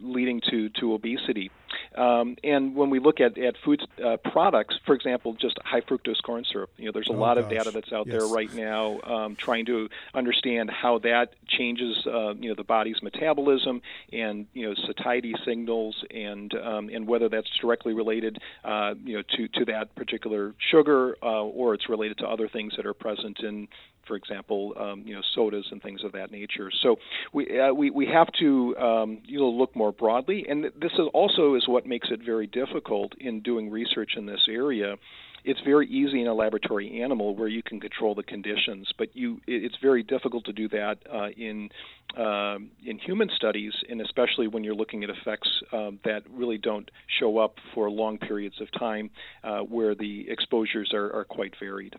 [0.00, 1.50] leading to, to obesity.
[1.96, 6.22] Um, and when we look at, at food uh, products, for example, just high fructose
[6.22, 7.44] corn syrup, you know, there's a oh, lot gosh.
[7.44, 8.16] of data that's out yes.
[8.16, 13.02] there right now um, trying to understand how that changes, uh, you know, the body's
[13.02, 13.82] metabolism
[14.12, 19.22] and, you know, satiety signals and, um, and whether that's directly related, uh, you know,
[19.36, 23.40] to, to that particular sugar uh, or it's related to other things that are present
[23.40, 23.68] in
[24.12, 26.70] for example, um, you know, sodas and things of that nature.
[26.82, 26.96] So
[27.32, 31.08] we uh, we we have to um, you know look more broadly, and this is
[31.14, 34.96] also is what makes it very difficult in doing research in this area.
[35.44, 39.40] It's very easy in a laboratory animal where you can control the conditions, but you
[39.46, 41.70] it's very difficult to do that uh, in
[42.14, 46.90] uh, in human studies, and especially when you're looking at effects um, that really don't
[47.18, 49.08] show up for long periods of time,
[49.42, 51.96] uh, where the exposures are, are quite varied.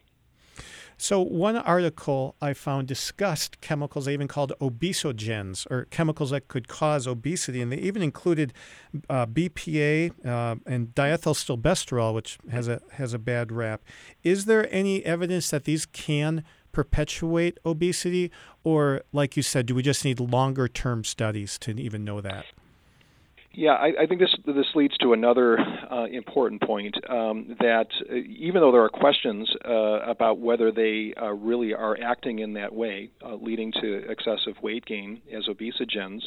[1.03, 6.69] So, one article I found discussed chemicals they even called obesogens, or chemicals that could
[6.69, 8.53] cause obesity, and they even included
[9.09, 13.81] uh, BPA uh, and diethylstilbestrol, which has a has a bad rap.
[14.23, 18.31] Is there any evidence that these can perpetuate obesity,
[18.63, 22.45] or, like you said, do we just need longer term studies to even know that?
[23.55, 28.15] Yeah, I, I think this this leads to another uh, important point um, that uh,
[28.15, 32.73] even though there are questions uh, about whether they uh, really are acting in that
[32.73, 36.21] way, uh, leading to excessive weight gain as obesogens,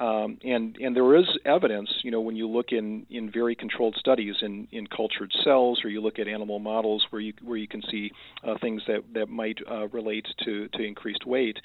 [0.00, 3.96] um, and and there is evidence, you know, when you look in, in very controlled
[3.98, 7.66] studies in, in cultured cells, or you look at animal models where you where you
[7.66, 8.12] can see
[8.46, 9.58] uh, things that that might
[9.92, 11.58] relate to to increased weight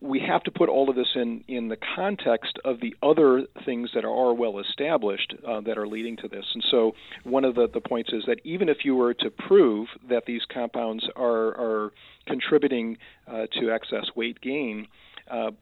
[0.00, 3.90] we have to put all of this in, in the context of the other things
[3.94, 6.44] that are well established uh, that are leading to this.
[6.52, 6.92] And so,
[7.24, 10.42] one of the, the points is that even if you were to prove that these
[10.52, 11.92] compounds are, are
[12.26, 14.88] contributing uh, to excess weight gain,
[15.30, 15.52] uh,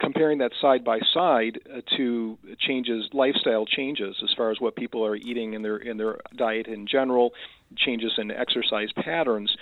[0.00, 5.04] comparing that side by side uh, to changes, lifestyle changes, as far as what people
[5.04, 7.32] are eating in their in their diet in general,
[7.76, 9.54] changes in exercise patterns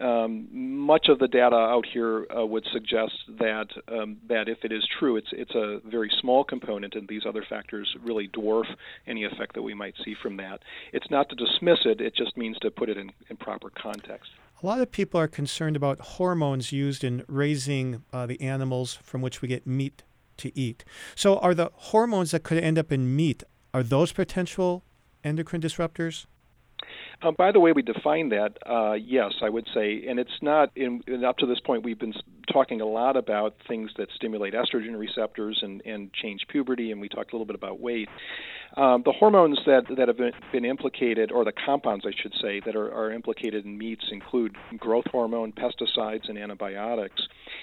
[0.00, 4.72] um, much of the data out here uh, would suggest that um, that if it
[4.72, 8.66] is true, it's it's a very small component, and these other factors really dwarf
[9.06, 10.60] any effect that we might see from that.
[10.92, 14.30] It's not to dismiss it; it just means to put it in, in proper context.
[14.62, 19.22] A lot of people are concerned about hormones used in raising uh, the animals from
[19.22, 20.02] which we get meat
[20.38, 20.84] to eat.
[21.14, 24.82] So, are the hormones that could end up in meat are those potential
[25.22, 26.26] endocrine disruptors?
[27.22, 28.56] Um, by the way, we define that.
[28.64, 30.70] Uh, yes, I would say, and it's not.
[30.76, 32.14] In, up to this point, we've been
[32.52, 37.08] talking a lot about things that stimulate estrogen receptors and, and change puberty, and we
[37.08, 38.08] talked a little bit about weight.
[38.76, 42.76] Um, the hormones that, that have been, implicated, or the compounds, I should say, that
[42.76, 47.20] are, are implicated in meats include growth hormone, pesticides, and antibiotics.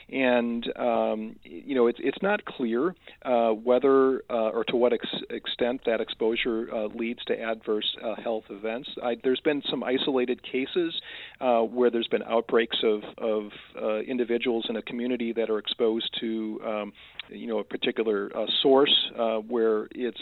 [0.09, 5.23] And um, you know, it's it's not clear uh, whether uh, or to what ex-
[5.29, 8.89] extent that exposure uh, leads to adverse uh, health events.
[9.03, 10.99] I, there's been some isolated cases
[11.41, 16.09] uh, where there's been outbreaks of of uh, individuals in a community that are exposed
[16.19, 16.93] to um,
[17.29, 19.11] you know a particular source
[19.47, 20.21] where it's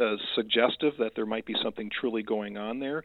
[0.00, 3.02] uh, suggestive that there might be something truly going on there.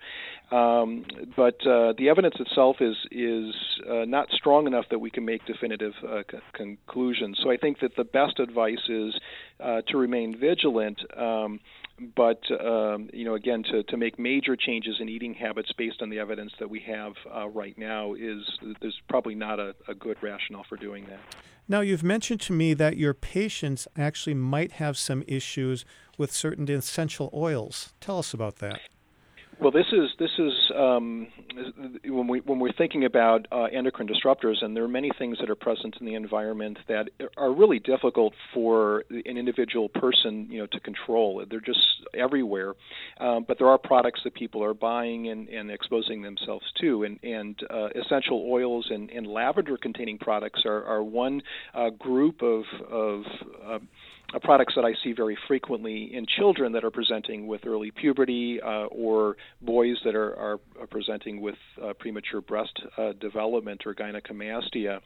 [0.51, 1.03] Um,
[1.36, 3.55] but uh, the evidence itself is is
[3.89, 7.39] uh, not strong enough that we can make definitive uh, c- conclusions.
[7.41, 9.13] So I think that the best advice is
[9.60, 10.99] uh, to remain vigilant.
[11.17, 11.60] Um,
[12.15, 16.10] but um, you know, again, to, to make major changes in eating habits based on
[16.10, 18.41] the evidence that we have uh, right now is
[18.81, 21.19] there's probably not a, a good rationale for doing that.
[21.67, 25.84] Now, you've mentioned to me that your patients actually might have some issues
[26.17, 27.93] with certain essential oils.
[27.99, 28.82] Tell us about that.
[29.60, 31.28] Well, this is this is um,
[32.06, 35.49] when we when we're thinking about uh, endocrine disruptors, and there are many things that
[35.49, 40.68] are present in the environment that are really difficult for an individual person, you know,
[40.68, 41.43] to control.
[41.49, 41.80] They're just
[42.14, 42.74] everywhere,
[43.20, 47.20] um, but there are products that people are buying and, and exposing themselves to, and
[47.24, 51.41] and uh, essential oils and, and lavender-containing products are are one
[51.74, 53.24] uh, group of of
[53.66, 53.80] uh,
[54.41, 58.86] products that I see very frequently in children that are presenting with early puberty uh,
[58.86, 64.99] or boys that are, are, are presenting with uh, premature breast uh, development or gynecomastia.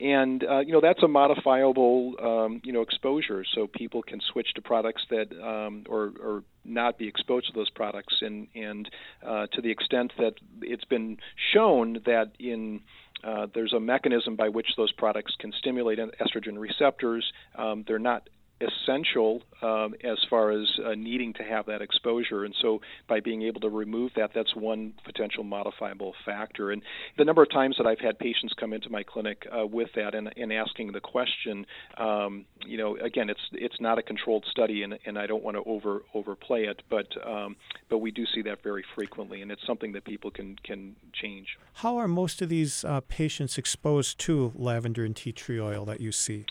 [0.00, 3.44] And, uh, you know, that's a modifiable, um, you know, exposure.
[3.54, 7.70] So people can switch to products that, um, or, or not be exposed to those
[7.70, 8.16] products.
[8.20, 8.90] And, and
[9.26, 11.18] uh, to the extent that it's been
[11.52, 12.80] shown that in
[13.24, 17.24] uh, there's a mechanism by which those products can stimulate estrogen receptors.
[17.56, 18.28] Um, they're not
[18.60, 22.44] essential um, as far as uh, needing to have that exposure.
[22.44, 26.70] And so, by being able to remove that, that's one potential modifiable factor.
[26.70, 26.82] And
[27.18, 30.14] the number of times that I've had patients come into my clinic uh, with that
[30.14, 31.66] and, and asking the question,
[31.98, 35.56] um, you know, again, it's it's not a controlled study, and, and I don't want
[35.56, 37.56] to over overplay it, but um,
[37.88, 41.58] but we do see that very frequently, and it's something that people can can change.
[41.74, 46.00] How are most of these uh, patients exposed to lavender and tea tree oil that
[46.00, 46.46] you see?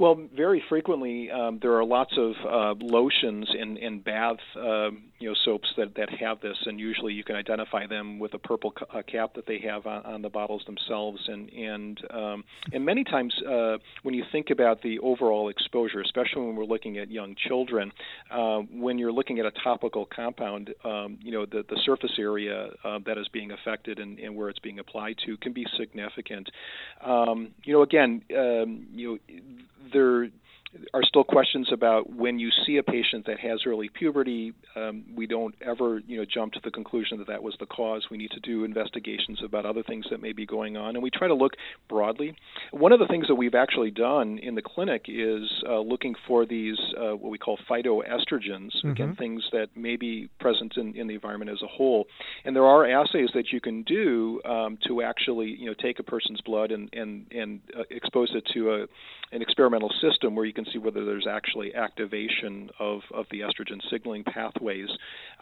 [0.00, 5.28] Well, very frequently um, there are lots of uh, lotions and, and bath uh, you
[5.28, 8.70] know soaps that, that have this, and usually you can identify them with a purple
[8.70, 11.20] ca- cap that they have on, on, the bottles themselves.
[11.28, 16.46] And and um, and many times uh, when you think about the overall exposure, especially
[16.46, 17.92] when we're looking at young children,
[18.30, 22.70] uh, when you're looking at a topical compound, um, you know the the surface area
[22.84, 26.48] uh, that is being affected and, and where it's being applied to can be significant.
[27.04, 29.36] Um, you know, again, um, you know
[29.92, 30.28] there
[30.94, 34.52] are still questions about when you see a patient that has early puberty.
[34.76, 38.06] Um, we don't ever, you know, jump to the conclusion that that was the cause.
[38.10, 41.10] We need to do investigations about other things that may be going on, and we
[41.10, 41.54] try to look
[41.88, 42.36] broadly.
[42.70, 46.46] One of the things that we've actually done in the clinic is uh, looking for
[46.46, 48.90] these uh, what we call phytoestrogens, mm-hmm.
[48.90, 52.06] again, things that may be present in, in the environment as a whole.
[52.44, 56.04] And there are assays that you can do um, to actually, you know, take a
[56.04, 58.86] person's blood and and and uh, expose it to a
[59.32, 63.80] an experimental system where you can see whether there's actually activation of, of the estrogen
[63.90, 64.88] signaling pathways,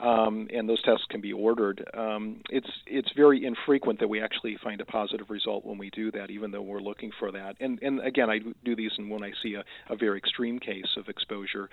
[0.01, 1.89] um, and those tests can be ordered.
[1.95, 6.11] Um, it's it's very infrequent that we actually find a positive result when we do
[6.13, 7.57] that, even though we're looking for that.
[7.61, 11.09] And and again, I do these when I see a, a very extreme case of
[11.09, 11.69] exposure.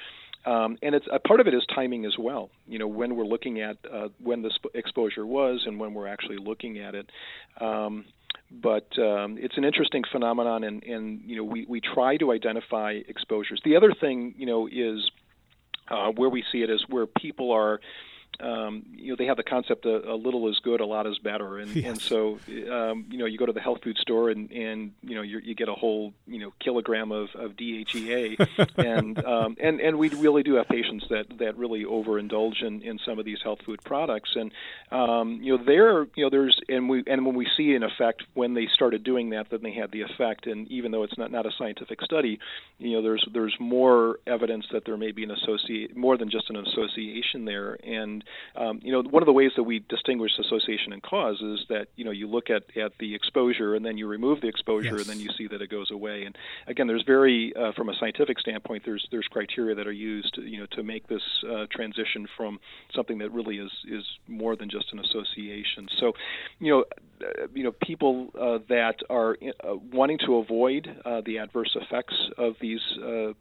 [0.45, 2.49] Um, and it's a part of it is timing as well.
[2.67, 6.37] You know, when we're looking at uh, when this exposure was and when we're actually
[6.37, 7.11] looking at it.
[7.59, 8.05] Um,
[8.51, 12.99] but um, it's an interesting phenomenon, and, and you know we, we try to identify
[13.07, 13.61] exposures.
[13.63, 15.09] The other thing, you know, is
[15.89, 17.79] uh, where we see it is where people are
[18.39, 21.17] um, you know they have the concept a, a, little is good, a lot is
[21.19, 21.85] better, and yes.
[21.85, 22.39] and so
[22.71, 25.55] um, you know you go to the health food store and and you know you
[25.55, 30.43] get a whole you know kilogram of, of DHEA, and um, and and we really
[30.43, 34.35] do have patients that that really overindulge in, in some of these health food products,
[34.35, 34.51] and
[34.91, 38.23] um, you know there you know there's and we and when we see an effect
[38.33, 41.31] when they started doing that, then they had the effect, and even though it's not
[41.31, 42.39] not a scientific study,
[42.79, 46.49] you know there's there's more evidence that there may be an associate more than just
[46.49, 48.24] an association there, and
[48.55, 51.87] um, you know, one of the ways that we distinguish association and cause is that
[51.95, 55.01] you know you look at at the exposure and then you remove the exposure yes.
[55.01, 56.23] and then you see that it goes away.
[56.23, 60.37] And again, there's very uh, from a scientific standpoint, there's there's criteria that are used,
[60.37, 62.59] you know, to make this uh, transition from
[62.93, 65.87] something that really is is more than just an association.
[65.99, 66.13] So,
[66.59, 66.85] you know,
[67.21, 72.15] uh, you know, people uh, that are uh, wanting to avoid uh, the adverse effects
[72.37, 72.81] of these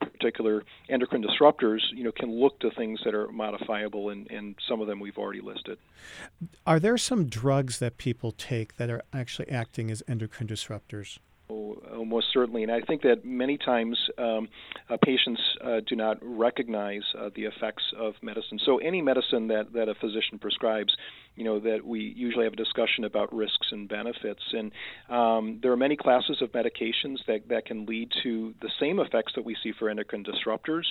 [0.01, 4.74] particular endocrine disruptors, you know, can look to things that are modifiable and and some
[4.75, 5.79] some of them we've already listed.
[6.67, 11.19] Are there some drugs that people take that are actually acting as endocrine disruptors?
[11.49, 14.49] Oh, most certainly, and I think that many times um,
[14.89, 18.59] uh, patients uh, do not recognize uh, the effects of medicine.
[18.65, 20.97] So, any medicine that, that a physician prescribes,
[21.37, 24.43] you know, that we usually have a discussion about risks and benefits.
[24.53, 24.73] And
[25.11, 29.35] um, there are many classes of medications that, that can lead to the same effects
[29.37, 30.85] that we see for endocrine disruptors.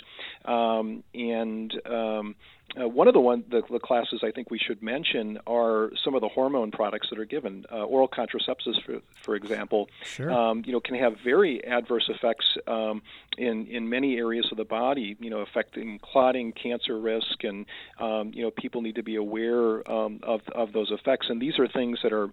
[0.45, 2.35] Um, and um,
[2.79, 6.15] uh, one of the one the, the, classes I think we should mention are some
[6.15, 7.65] of the hormone products that are given.
[7.71, 10.31] Uh, oral contraceptives, for, for example, sure.
[10.31, 13.01] um, you know, can have very adverse effects um,
[13.37, 15.15] in in many areas of the body.
[15.19, 17.65] You know, affecting clotting, cancer risk, and
[17.99, 21.27] um, you know, people need to be aware um, of of those effects.
[21.29, 22.29] And these are things that are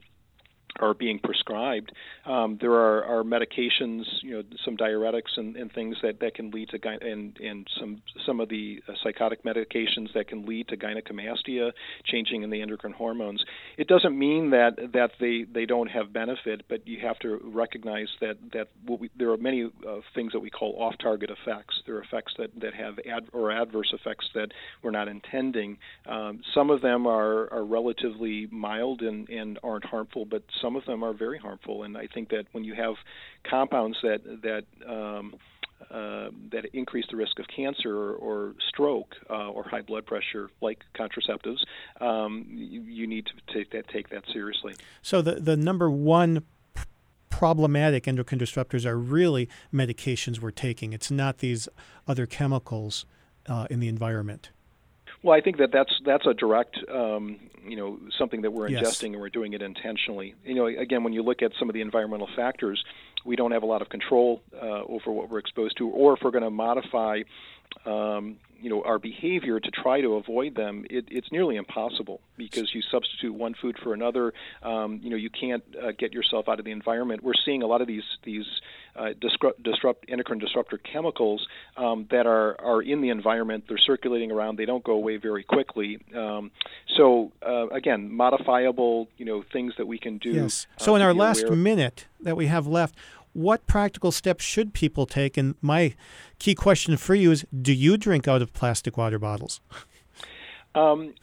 [0.79, 1.93] are being prescribed.
[2.25, 6.51] Um, there are, are, medications, you know, some diuretics and, and, things that, that can
[6.51, 10.77] lead to and and some some of the uh, psychotic medications that can lead to
[10.77, 11.73] gynecomastia,
[12.05, 13.45] changing in the endocrine hormones.
[13.77, 18.09] It doesn't mean that that they, they don't have benefit, but you have to recognize
[18.21, 21.81] that that we, there are many uh, things that we call off-target effects.
[21.87, 24.53] There are effects that that have ad, or adverse effects that
[24.83, 25.79] we're not intending.
[26.07, 30.85] Um, some of them are are relatively mild and, and aren't harmful, but some of
[30.85, 31.83] them are very harmful.
[31.83, 32.95] And I think that when you have
[33.49, 35.35] compounds that that um,
[35.91, 40.51] uh, that increase the risk of cancer or, or stroke uh, or high blood pressure,
[40.61, 41.59] like contraceptives,
[42.01, 44.75] um, you, you, need to take that take that seriously.
[45.03, 46.45] So the the number one
[47.31, 50.93] problematic endocrine disruptors are really medications we're taking.
[50.93, 51.69] It's not these
[52.07, 53.07] other chemicals
[53.47, 54.51] uh, in the environment.
[55.23, 58.83] Well, I think that that's that's a direct, um, you know, something that we're ingesting
[58.83, 59.03] yes.
[59.03, 60.35] and we're doing it intentionally.
[60.45, 62.83] You know, again, when you look at some of the environmental factors,
[63.25, 66.21] we don't have a lot of control uh, over what we're exposed to, or if
[66.23, 67.21] we're going to modify
[67.85, 72.75] um, you know our behavior to try to avoid them, it, it's nearly impossible because
[72.75, 74.33] you substitute one food for another.
[74.63, 77.23] Um, you know you can't uh, get yourself out of the environment.
[77.23, 78.47] We're seeing a lot of these these
[78.97, 81.47] uh, disrupt, disrupt endocrine disruptor chemicals
[81.77, 83.65] um, that are are in the environment.
[83.69, 84.57] They're circulating around.
[84.57, 85.99] They don't go away very quickly.
[86.15, 86.51] Um,
[86.97, 90.33] so uh, again, modifiable you know things that we can do.
[90.33, 90.67] Yes.
[90.77, 92.95] So in our last minute that we have left
[93.33, 95.37] what practical steps should people take?
[95.37, 95.95] And my
[96.39, 99.61] key question for you is do you drink out of plastic water bottles?
[100.73, 101.15] Um,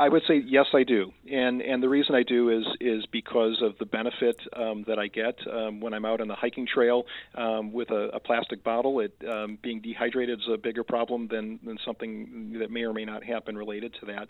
[0.00, 3.60] I would say yes, I do, and and the reason I do is is because
[3.60, 7.04] of the benefit um, that I get um, when I'm out on the hiking trail
[7.34, 9.00] um, with a, a, plastic bottle.
[9.00, 13.04] It um, being dehydrated is a bigger problem than than something that may or may
[13.04, 14.28] not happen related to that.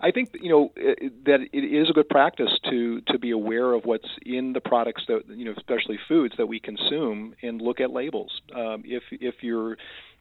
[0.00, 3.74] I think you know it, that it is a good practice to to be aware
[3.74, 7.78] of what's in the products that you know, especially foods that we consume, and look
[7.78, 8.40] at labels.
[8.56, 9.76] Um, if if you're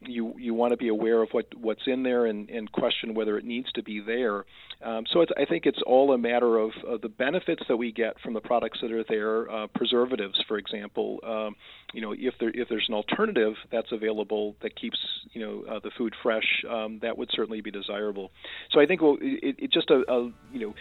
[0.05, 3.37] you you want to be aware of what what's in there and, and question whether
[3.37, 4.45] it needs to be there.
[4.83, 8.19] Um, so I think it's all a matter of, of, the benefits that we get
[8.21, 9.49] from the products that are there.
[9.49, 11.55] Uh, preservatives, for example, um,
[11.93, 14.97] you know, if there if there's an alternative that's available that keeps
[15.31, 18.31] you know uh, the food fresh, um, that would certainly be desirable.
[18.71, 20.73] So I think well, it, it just a, a you know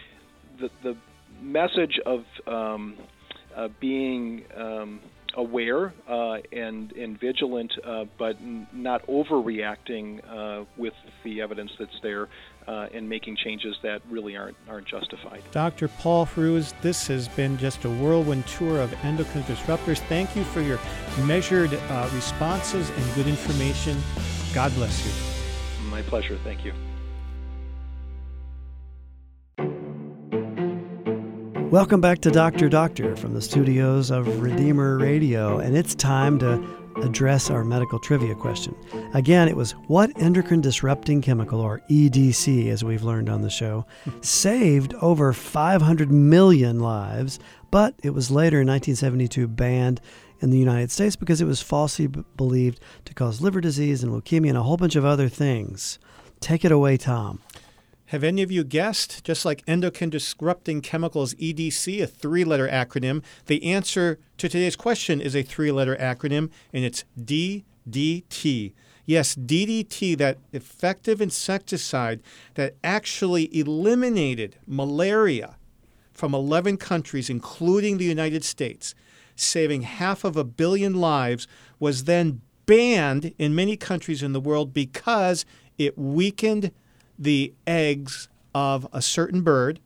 [0.59, 0.97] the the
[1.41, 2.97] message of um,
[3.55, 4.99] uh, being um,
[5.35, 11.99] aware uh, and and vigilant, uh, but n- not overreacting uh, with the evidence that's
[12.01, 12.29] there,
[12.67, 15.41] uh, and making changes that really aren't aren't justified.
[15.51, 15.87] Dr.
[15.87, 19.99] Paul Hruz, this has been just a whirlwind tour of endocrine disruptors.
[20.07, 20.79] Thank you for your
[21.25, 23.97] measured uh, responses and good information.
[24.53, 25.89] God bless you.
[25.89, 26.37] My pleasure.
[26.43, 26.73] Thank you.
[31.73, 32.69] Welcome back to Dr.
[32.69, 36.63] Doctor from the studios of Redeemer Radio, and it's time to
[37.01, 38.75] address our medical trivia question.
[39.15, 43.87] Again, it was what endocrine disrupting chemical, or EDC, as we've learned on the show,
[44.21, 47.39] saved over 500 million lives,
[47.71, 49.99] but it was later in 1972 banned
[50.41, 54.11] in the United States because it was falsely b- believed to cause liver disease and
[54.11, 55.97] leukemia and a whole bunch of other things.
[56.39, 57.39] Take it away, Tom.
[58.07, 59.23] Have any of you guessed?
[59.23, 65.21] Just like endocrine disrupting chemicals, EDC, a three letter acronym, the answer to today's question
[65.21, 68.73] is a three letter acronym, and it's DDT.
[69.05, 72.21] Yes, DDT, that effective insecticide
[72.55, 75.55] that actually eliminated malaria
[76.13, 78.93] from 11 countries, including the United States,
[79.35, 81.47] saving half of a billion lives,
[81.79, 85.45] was then banned in many countries in the world because
[85.77, 86.71] it weakened
[87.17, 89.79] the eggs of a certain bird,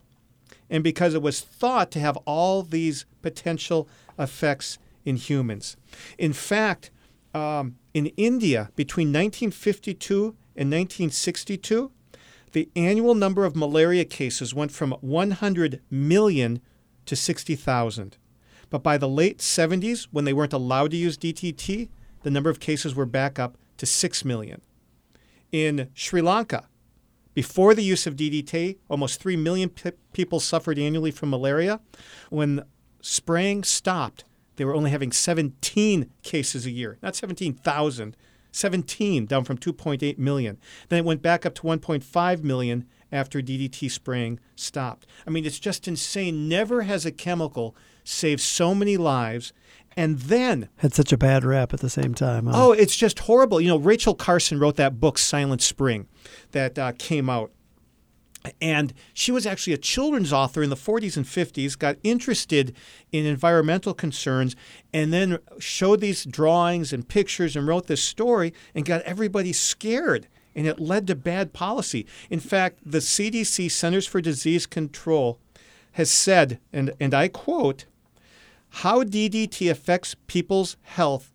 [0.69, 3.87] and because it was thought to have all these potential
[4.19, 5.77] effects in humans.
[6.17, 6.91] In fact,
[7.33, 11.91] um, in India, between 1952 and 1962,
[12.51, 16.61] the annual number of malaria cases went from 100 million
[17.05, 18.17] to 60,000.
[18.69, 21.89] But by the late 70s, when they weren't allowed to use DDT,
[22.23, 24.61] the number of cases were back up to 6 million.
[25.51, 26.67] In Sri Lanka,
[27.37, 29.69] before the use of DDT, almost 3 million
[30.11, 31.79] people suffered annually from malaria.
[32.31, 32.63] When
[32.99, 34.23] spraying stopped,
[34.55, 38.17] they were only having 17 cases a year, not 17,000,
[38.51, 40.57] 17 down from 2.8 million.
[40.89, 45.05] Then it went back up to 1.5 million after DDT spraying stopped.
[45.27, 46.49] I mean, it's just insane.
[46.49, 49.53] Never has a chemical saved so many lives
[49.97, 52.45] and then had such a bad rap at the same time.
[52.45, 52.67] Huh?
[52.67, 53.59] Oh, it's just horrible.
[53.59, 56.07] You know, Rachel Carson wrote that book, Silent Spring,
[56.51, 57.51] that uh, came out.
[58.61, 62.75] And she was actually a children's author in the 40s and 50s, got interested
[63.11, 64.55] in environmental concerns,
[64.93, 70.27] and then showed these drawings and pictures and wrote this story and got everybody scared.
[70.55, 72.05] And it led to bad policy.
[72.29, 75.39] In fact, the CDC, Centers for Disease Control,
[75.93, 77.85] has said, and, and I quote,
[78.69, 81.33] how DDT affects people's health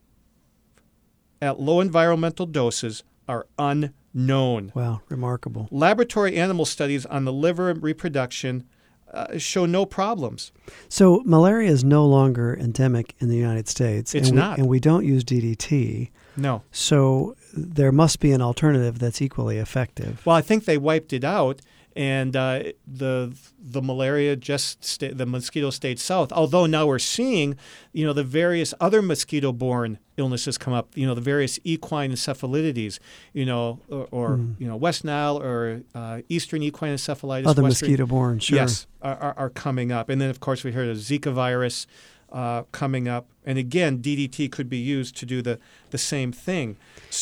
[1.40, 4.72] at low environmental doses are unknown.
[4.74, 5.68] Wow, remarkable.
[5.70, 8.64] Laboratory animal studies on the liver and reproduction
[9.12, 10.52] uh, show no problems.
[10.88, 14.14] So malaria is no longer endemic in the United States.
[14.14, 14.58] It's and we, not.
[14.58, 16.10] and we don't use DDT.
[16.36, 16.62] No.
[16.70, 20.24] So there must be an alternative that's equally effective.
[20.24, 21.60] Well, I think they wiped it out,
[21.96, 26.32] and uh, the the malaria just sta- the mosquito stayed south.
[26.32, 27.56] Although now we're seeing,
[27.92, 30.96] you know, the various other mosquito-borne illnesses come up.
[30.96, 32.98] You know, the various equine encephalitides.
[33.32, 37.46] You know, or, or you know, West Nile or uh, Eastern equine encephalitis.
[37.46, 38.58] Other Western- mosquito-borne, sure.
[38.58, 40.08] Yes, are, are, are coming up.
[40.08, 41.86] And then, of course, we heard of Zika virus
[42.32, 43.26] uh, coming up.
[43.44, 45.58] And again, DDT could be used to do the,
[45.90, 46.76] the same thing.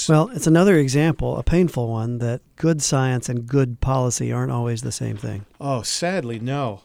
[0.09, 4.83] Well, it's another example, a painful one, that good science and good policy aren't always
[4.83, 5.47] the same thing.
[5.61, 6.83] Oh, sadly, no.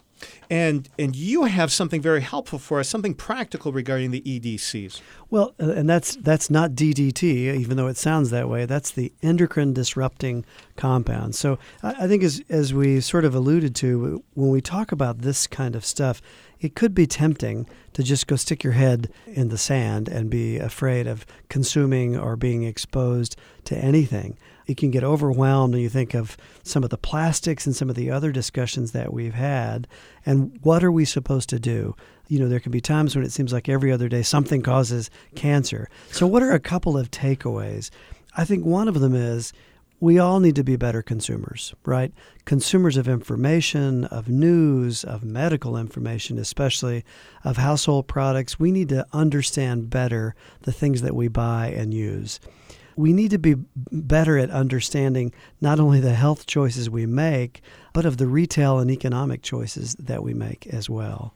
[0.49, 5.01] And and you have something very helpful for us, something practical regarding the EDCs.
[5.30, 7.24] Well, uh, and that's that's not DDT,
[7.55, 8.66] even though it sounds that way.
[8.66, 10.45] That's the endocrine disrupting
[10.78, 11.36] compound.
[11.36, 15.20] So I, I think, as as we sort of alluded to, when we talk about
[15.20, 16.22] this kind of stuff,
[16.59, 20.57] it could be tempting to just go stick your head in the sand and be
[20.57, 23.36] afraid of consuming or being exposed
[23.66, 24.38] to anything.
[24.68, 27.95] It can get overwhelmed when you think of some of the plastics and some of
[27.95, 29.88] the other discussions that we've had.
[30.26, 31.95] And what are we supposed to do?
[32.28, 35.09] You know, there can be times when it seems like every other day something causes
[35.36, 35.89] cancer.
[36.11, 37.91] So, what are a couple of takeaways?
[38.36, 39.53] I think one of them is
[39.99, 42.11] we all need to be better consumers, right?
[42.43, 47.05] Consumers of information, of news, of medical information, especially
[47.43, 48.59] of household products.
[48.59, 52.39] We need to understand better the things that we buy and use.
[52.95, 53.55] We need to be
[53.91, 57.61] better at understanding not only the health choices we make,
[57.93, 61.33] but of the retail and economic choices that we make as well.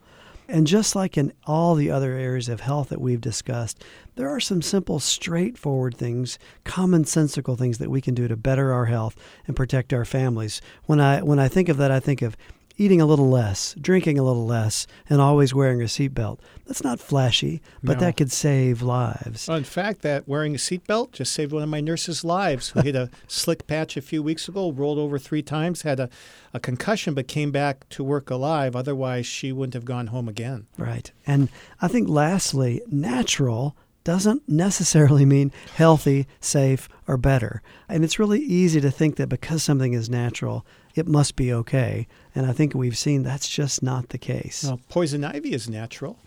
[0.50, 3.84] And just like in all the other areas of health that we've discussed,
[4.16, 8.86] there are some simple, straightforward things, commonsensical things that we can do to better our
[8.86, 9.14] health
[9.46, 10.60] and protect our families.
[10.86, 12.36] When I when I think of that, I think of
[12.80, 16.38] eating a little less, drinking a little less, and always wearing a seatbelt.
[16.66, 18.06] That's not flashy, but No.
[18.06, 19.46] that could save lives.
[19.48, 22.80] Well, in fact, that wearing a seatbelt just saved one of my nurses' lives who
[22.80, 26.08] hit a slick patch a few weeks ago, rolled over three times, had a,
[26.54, 28.74] a concussion, but came back to work alive.
[28.74, 30.66] Otherwise, she wouldn't have gone home again.
[30.78, 31.12] Right.
[31.26, 31.50] And
[31.82, 37.60] I think lastly, natural doesn't necessarily mean healthy, safe, or better.
[37.90, 40.64] And it's really easy to think that because something is natural,
[41.00, 42.06] it must be okay.
[42.34, 44.62] And I think we've seen that's just not the case.
[44.62, 46.18] Well, poison ivy is natural.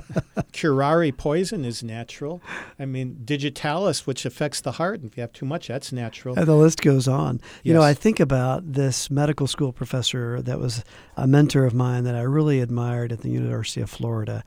[0.52, 2.42] Curare poison is natural.
[2.78, 6.38] I mean, digitalis, which affects the heart, if you have too much, that's natural.
[6.38, 7.40] And the list goes on.
[7.64, 10.84] You know, I think about this medical school professor that was
[11.16, 14.44] a mentor of mine that I really admired at the University of Florida.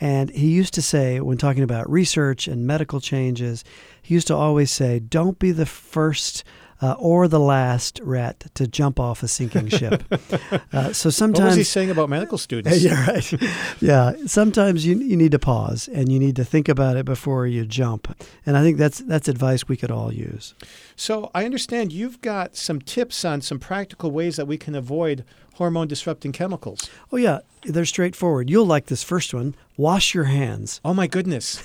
[0.00, 3.64] And he used to say, when talking about research and medical changes,
[4.00, 6.44] he used to always say, don't be the first
[6.82, 10.02] uh, or the last rat to jump off a sinking ship.
[10.72, 11.46] uh, so What sometimes.
[11.50, 12.82] was he saying about medical students?
[12.84, 13.32] Yeah, right.
[13.80, 17.46] yeah, sometimes you you need to pause and you need to think about it before
[17.46, 18.14] you jump.
[18.44, 20.54] And I think that's that's advice we could all use.
[20.96, 25.24] So I understand you've got some tips on some practical ways that we can avoid
[25.54, 26.88] hormone disrupting chemicals.
[27.12, 28.50] Oh yeah, they're straightforward.
[28.50, 29.54] You'll like this first one.
[29.76, 30.80] Wash your hands.
[30.84, 31.62] Oh my goodness.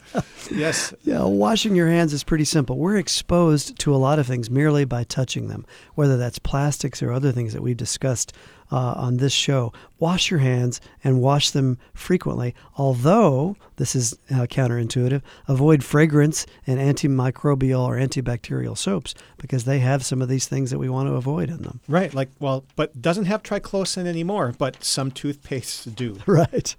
[0.50, 0.94] yes.
[1.04, 2.78] Yeah, washing your hands is pretty simple.
[2.78, 5.64] We're exposed to a lot of things merely by touching them,
[5.94, 8.32] whether that's plastics or other things that we've discussed
[8.72, 9.72] uh, on this show.
[9.98, 12.54] Wash your hands and wash them frequently.
[12.76, 20.04] Although this is uh, counterintuitive, avoid fragrance and antimicrobial or antibacterial soaps because they have
[20.04, 21.80] some of these things that we want to avoid in them.
[21.88, 22.12] Right.
[22.12, 26.18] Like, well, but doesn't have triclosan anymore, but some toothpastes do.
[26.26, 26.76] Right.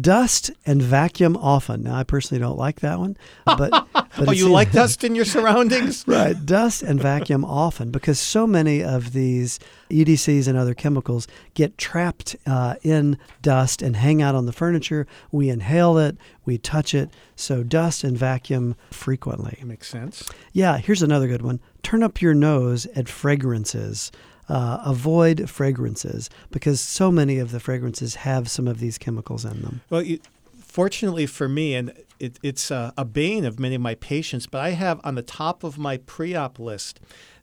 [0.00, 1.84] Dust and vacuum often.
[1.84, 5.24] Now, I personally don't like that one, but, but oh, you like dust in your
[5.24, 6.04] surroundings?
[6.08, 11.78] right dust and vacuum often because so many of these edcs and other chemicals get
[11.78, 15.06] trapped uh, in dust and hang out on the furniture.
[15.30, 16.16] We inhale it
[16.48, 19.62] we touch it so dust and vacuum frequently.
[19.62, 20.28] Makes sense.
[20.54, 21.60] yeah here's another good one.
[21.82, 24.10] Turn up your nose at fragrances.
[24.48, 29.60] Uh, avoid fragrances because so many of the fragrances have some of these chemicals in
[29.60, 29.82] them.
[29.90, 30.20] Well, you,
[30.58, 34.62] fortunately for me, and it, it's a, a bane of many of my patients, but
[34.62, 36.98] I have on the top of my pre op list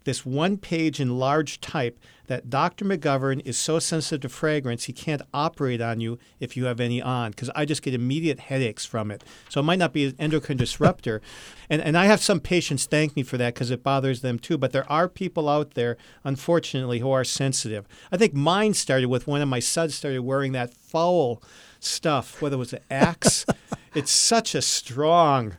[0.06, 2.86] this one page in large type that Dr.
[2.86, 7.02] McGovern is so sensitive to fragrance he can't operate on you if you have any
[7.02, 9.24] on because I just get immediate headaches from it.
[9.50, 11.22] So it might not be an endocrine disruptor.
[11.70, 14.58] and, and I have some patients thank me for that because it bothers them too.
[14.58, 17.88] But there are people out there, unfortunately, who are sensitive.
[18.12, 21.42] I think mine started with one of my sons started wearing that foul
[21.80, 23.46] stuff, whether it was an axe.
[23.96, 25.58] it's such a strong,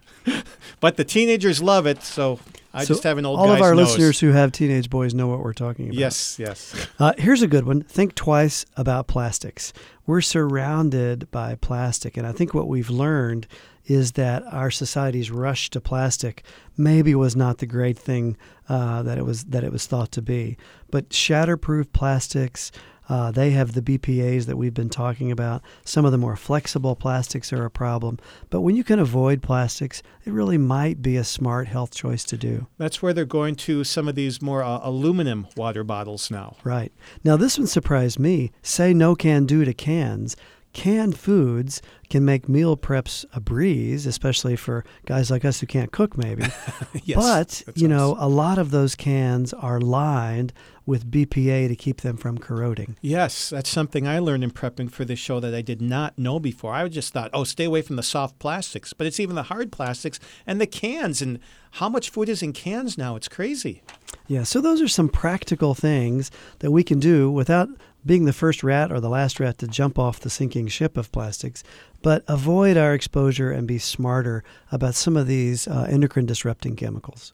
[0.80, 2.02] but the teenagers love it.
[2.02, 2.40] So
[2.76, 3.88] I So just have an old All of our nose.
[3.88, 5.94] listeners who have teenage boys know what we're talking about.
[5.98, 6.86] Yes, yes.
[6.98, 7.82] Uh, here's a good one.
[7.82, 9.72] Think twice about plastics.
[10.06, 13.46] We're surrounded by plastic, and I think what we've learned
[13.86, 16.42] is that our society's rush to plastic
[16.76, 18.36] maybe was not the great thing
[18.68, 20.56] uh, that it was that it was thought to be.
[20.90, 22.72] But shatterproof plastics.
[23.08, 25.62] Uh, they have the BPAs that we've been talking about.
[25.84, 28.18] Some of the more flexible plastics are a problem.
[28.50, 32.36] But when you can avoid plastics, it really might be a smart health choice to
[32.36, 32.66] do.
[32.78, 36.56] That's where they're going to some of these more uh, aluminum water bottles now.
[36.64, 36.92] Right.
[37.22, 38.50] Now, this one surprised me.
[38.62, 40.36] Say no can do to cans.
[40.72, 41.80] Canned foods
[42.10, 46.44] can make meal preps a breeze, especially for guys like us who can't cook, maybe.
[47.02, 50.52] yes, but, you know, a lot of those cans are lined
[50.86, 52.96] with BPA to keep them from corroding.
[53.02, 56.38] Yes, that's something I learned in prepping for this show that I did not know
[56.38, 56.72] before.
[56.72, 59.72] I just thought, oh, stay away from the soft plastics, but it's even the hard
[59.72, 61.20] plastics and the cans.
[61.20, 61.40] And
[61.72, 63.16] how much food is in cans now?
[63.16, 63.82] It's crazy.
[64.28, 66.30] Yeah, so those are some practical things
[66.60, 67.68] that we can do without
[68.04, 71.10] being the first rat or the last rat to jump off the sinking ship of
[71.10, 71.64] plastics,
[72.02, 77.32] but avoid our exposure and be smarter about some of these uh, endocrine disrupting chemicals.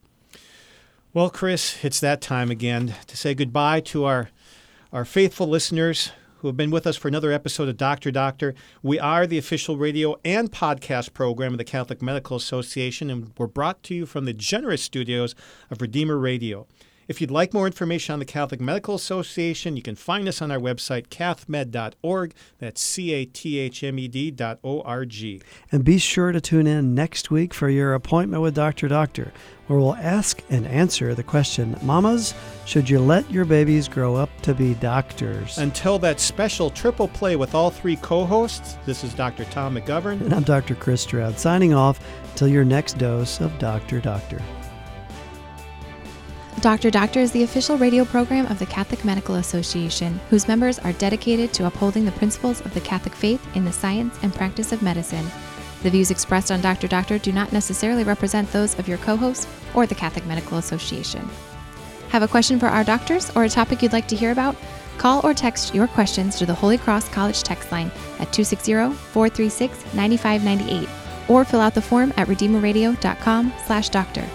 [1.15, 4.31] Well, Chris, it's that time again to say goodbye to our
[4.95, 8.55] our faithful listeners who have been with us for another episode of Doctor Doctor.
[8.83, 13.47] We are the official radio and podcast program of the Catholic Medical Association, and we're
[13.47, 15.35] brought to you from the generous studios
[15.71, 16.67] of Redeemer Radio.
[17.09, 20.51] If you'd like more information on the Catholic Medical Association, you can find us on
[20.53, 22.33] our website, cathmed.org.
[22.59, 25.43] That's C A T H M E D dot O R G.
[25.73, 28.87] And be sure to tune in next week for your appointment with Dr.
[28.89, 29.33] Doctor,
[29.67, 32.35] where we'll ask and answer the question Mamas,
[32.67, 35.59] should you let your babies grow up to be doctors?
[35.59, 39.45] Until that special triple play with all three co hosts, this is Dr.
[39.47, 40.21] Tom McGovern.
[40.21, 40.77] and I'm Dr.
[40.77, 42.01] Chris Stroud, signing off
[42.31, 44.01] until your next dose of Dr.
[44.01, 44.41] Doctor.
[46.61, 50.93] Doctor Doctor is the official radio program of the Catholic Medical Association, whose members are
[50.93, 54.83] dedicated to upholding the principles of the Catholic faith in the science and practice of
[54.83, 55.27] medicine.
[55.83, 59.49] The views expressed on Doctor Doctor do not necessarily represent those of your co host
[59.75, 61.29] or the Catholic Medical Association.
[62.11, 64.55] Have a question for our doctors or a topic you'd like to hear about?
[64.99, 67.91] Call or text your questions to the Holy Cross College text line
[68.21, 70.89] at 260 436 9598
[71.29, 74.29] or fill out the form at redeemerradio.com slash doctor.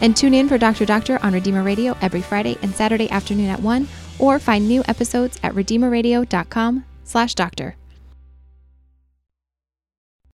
[0.00, 0.84] And tune in for Dr.
[0.84, 3.88] Doctor on Redeemer Radio every Friday and Saturday afternoon at 1
[4.18, 7.76] or find new episodes at redeemerradio.com slash doctor.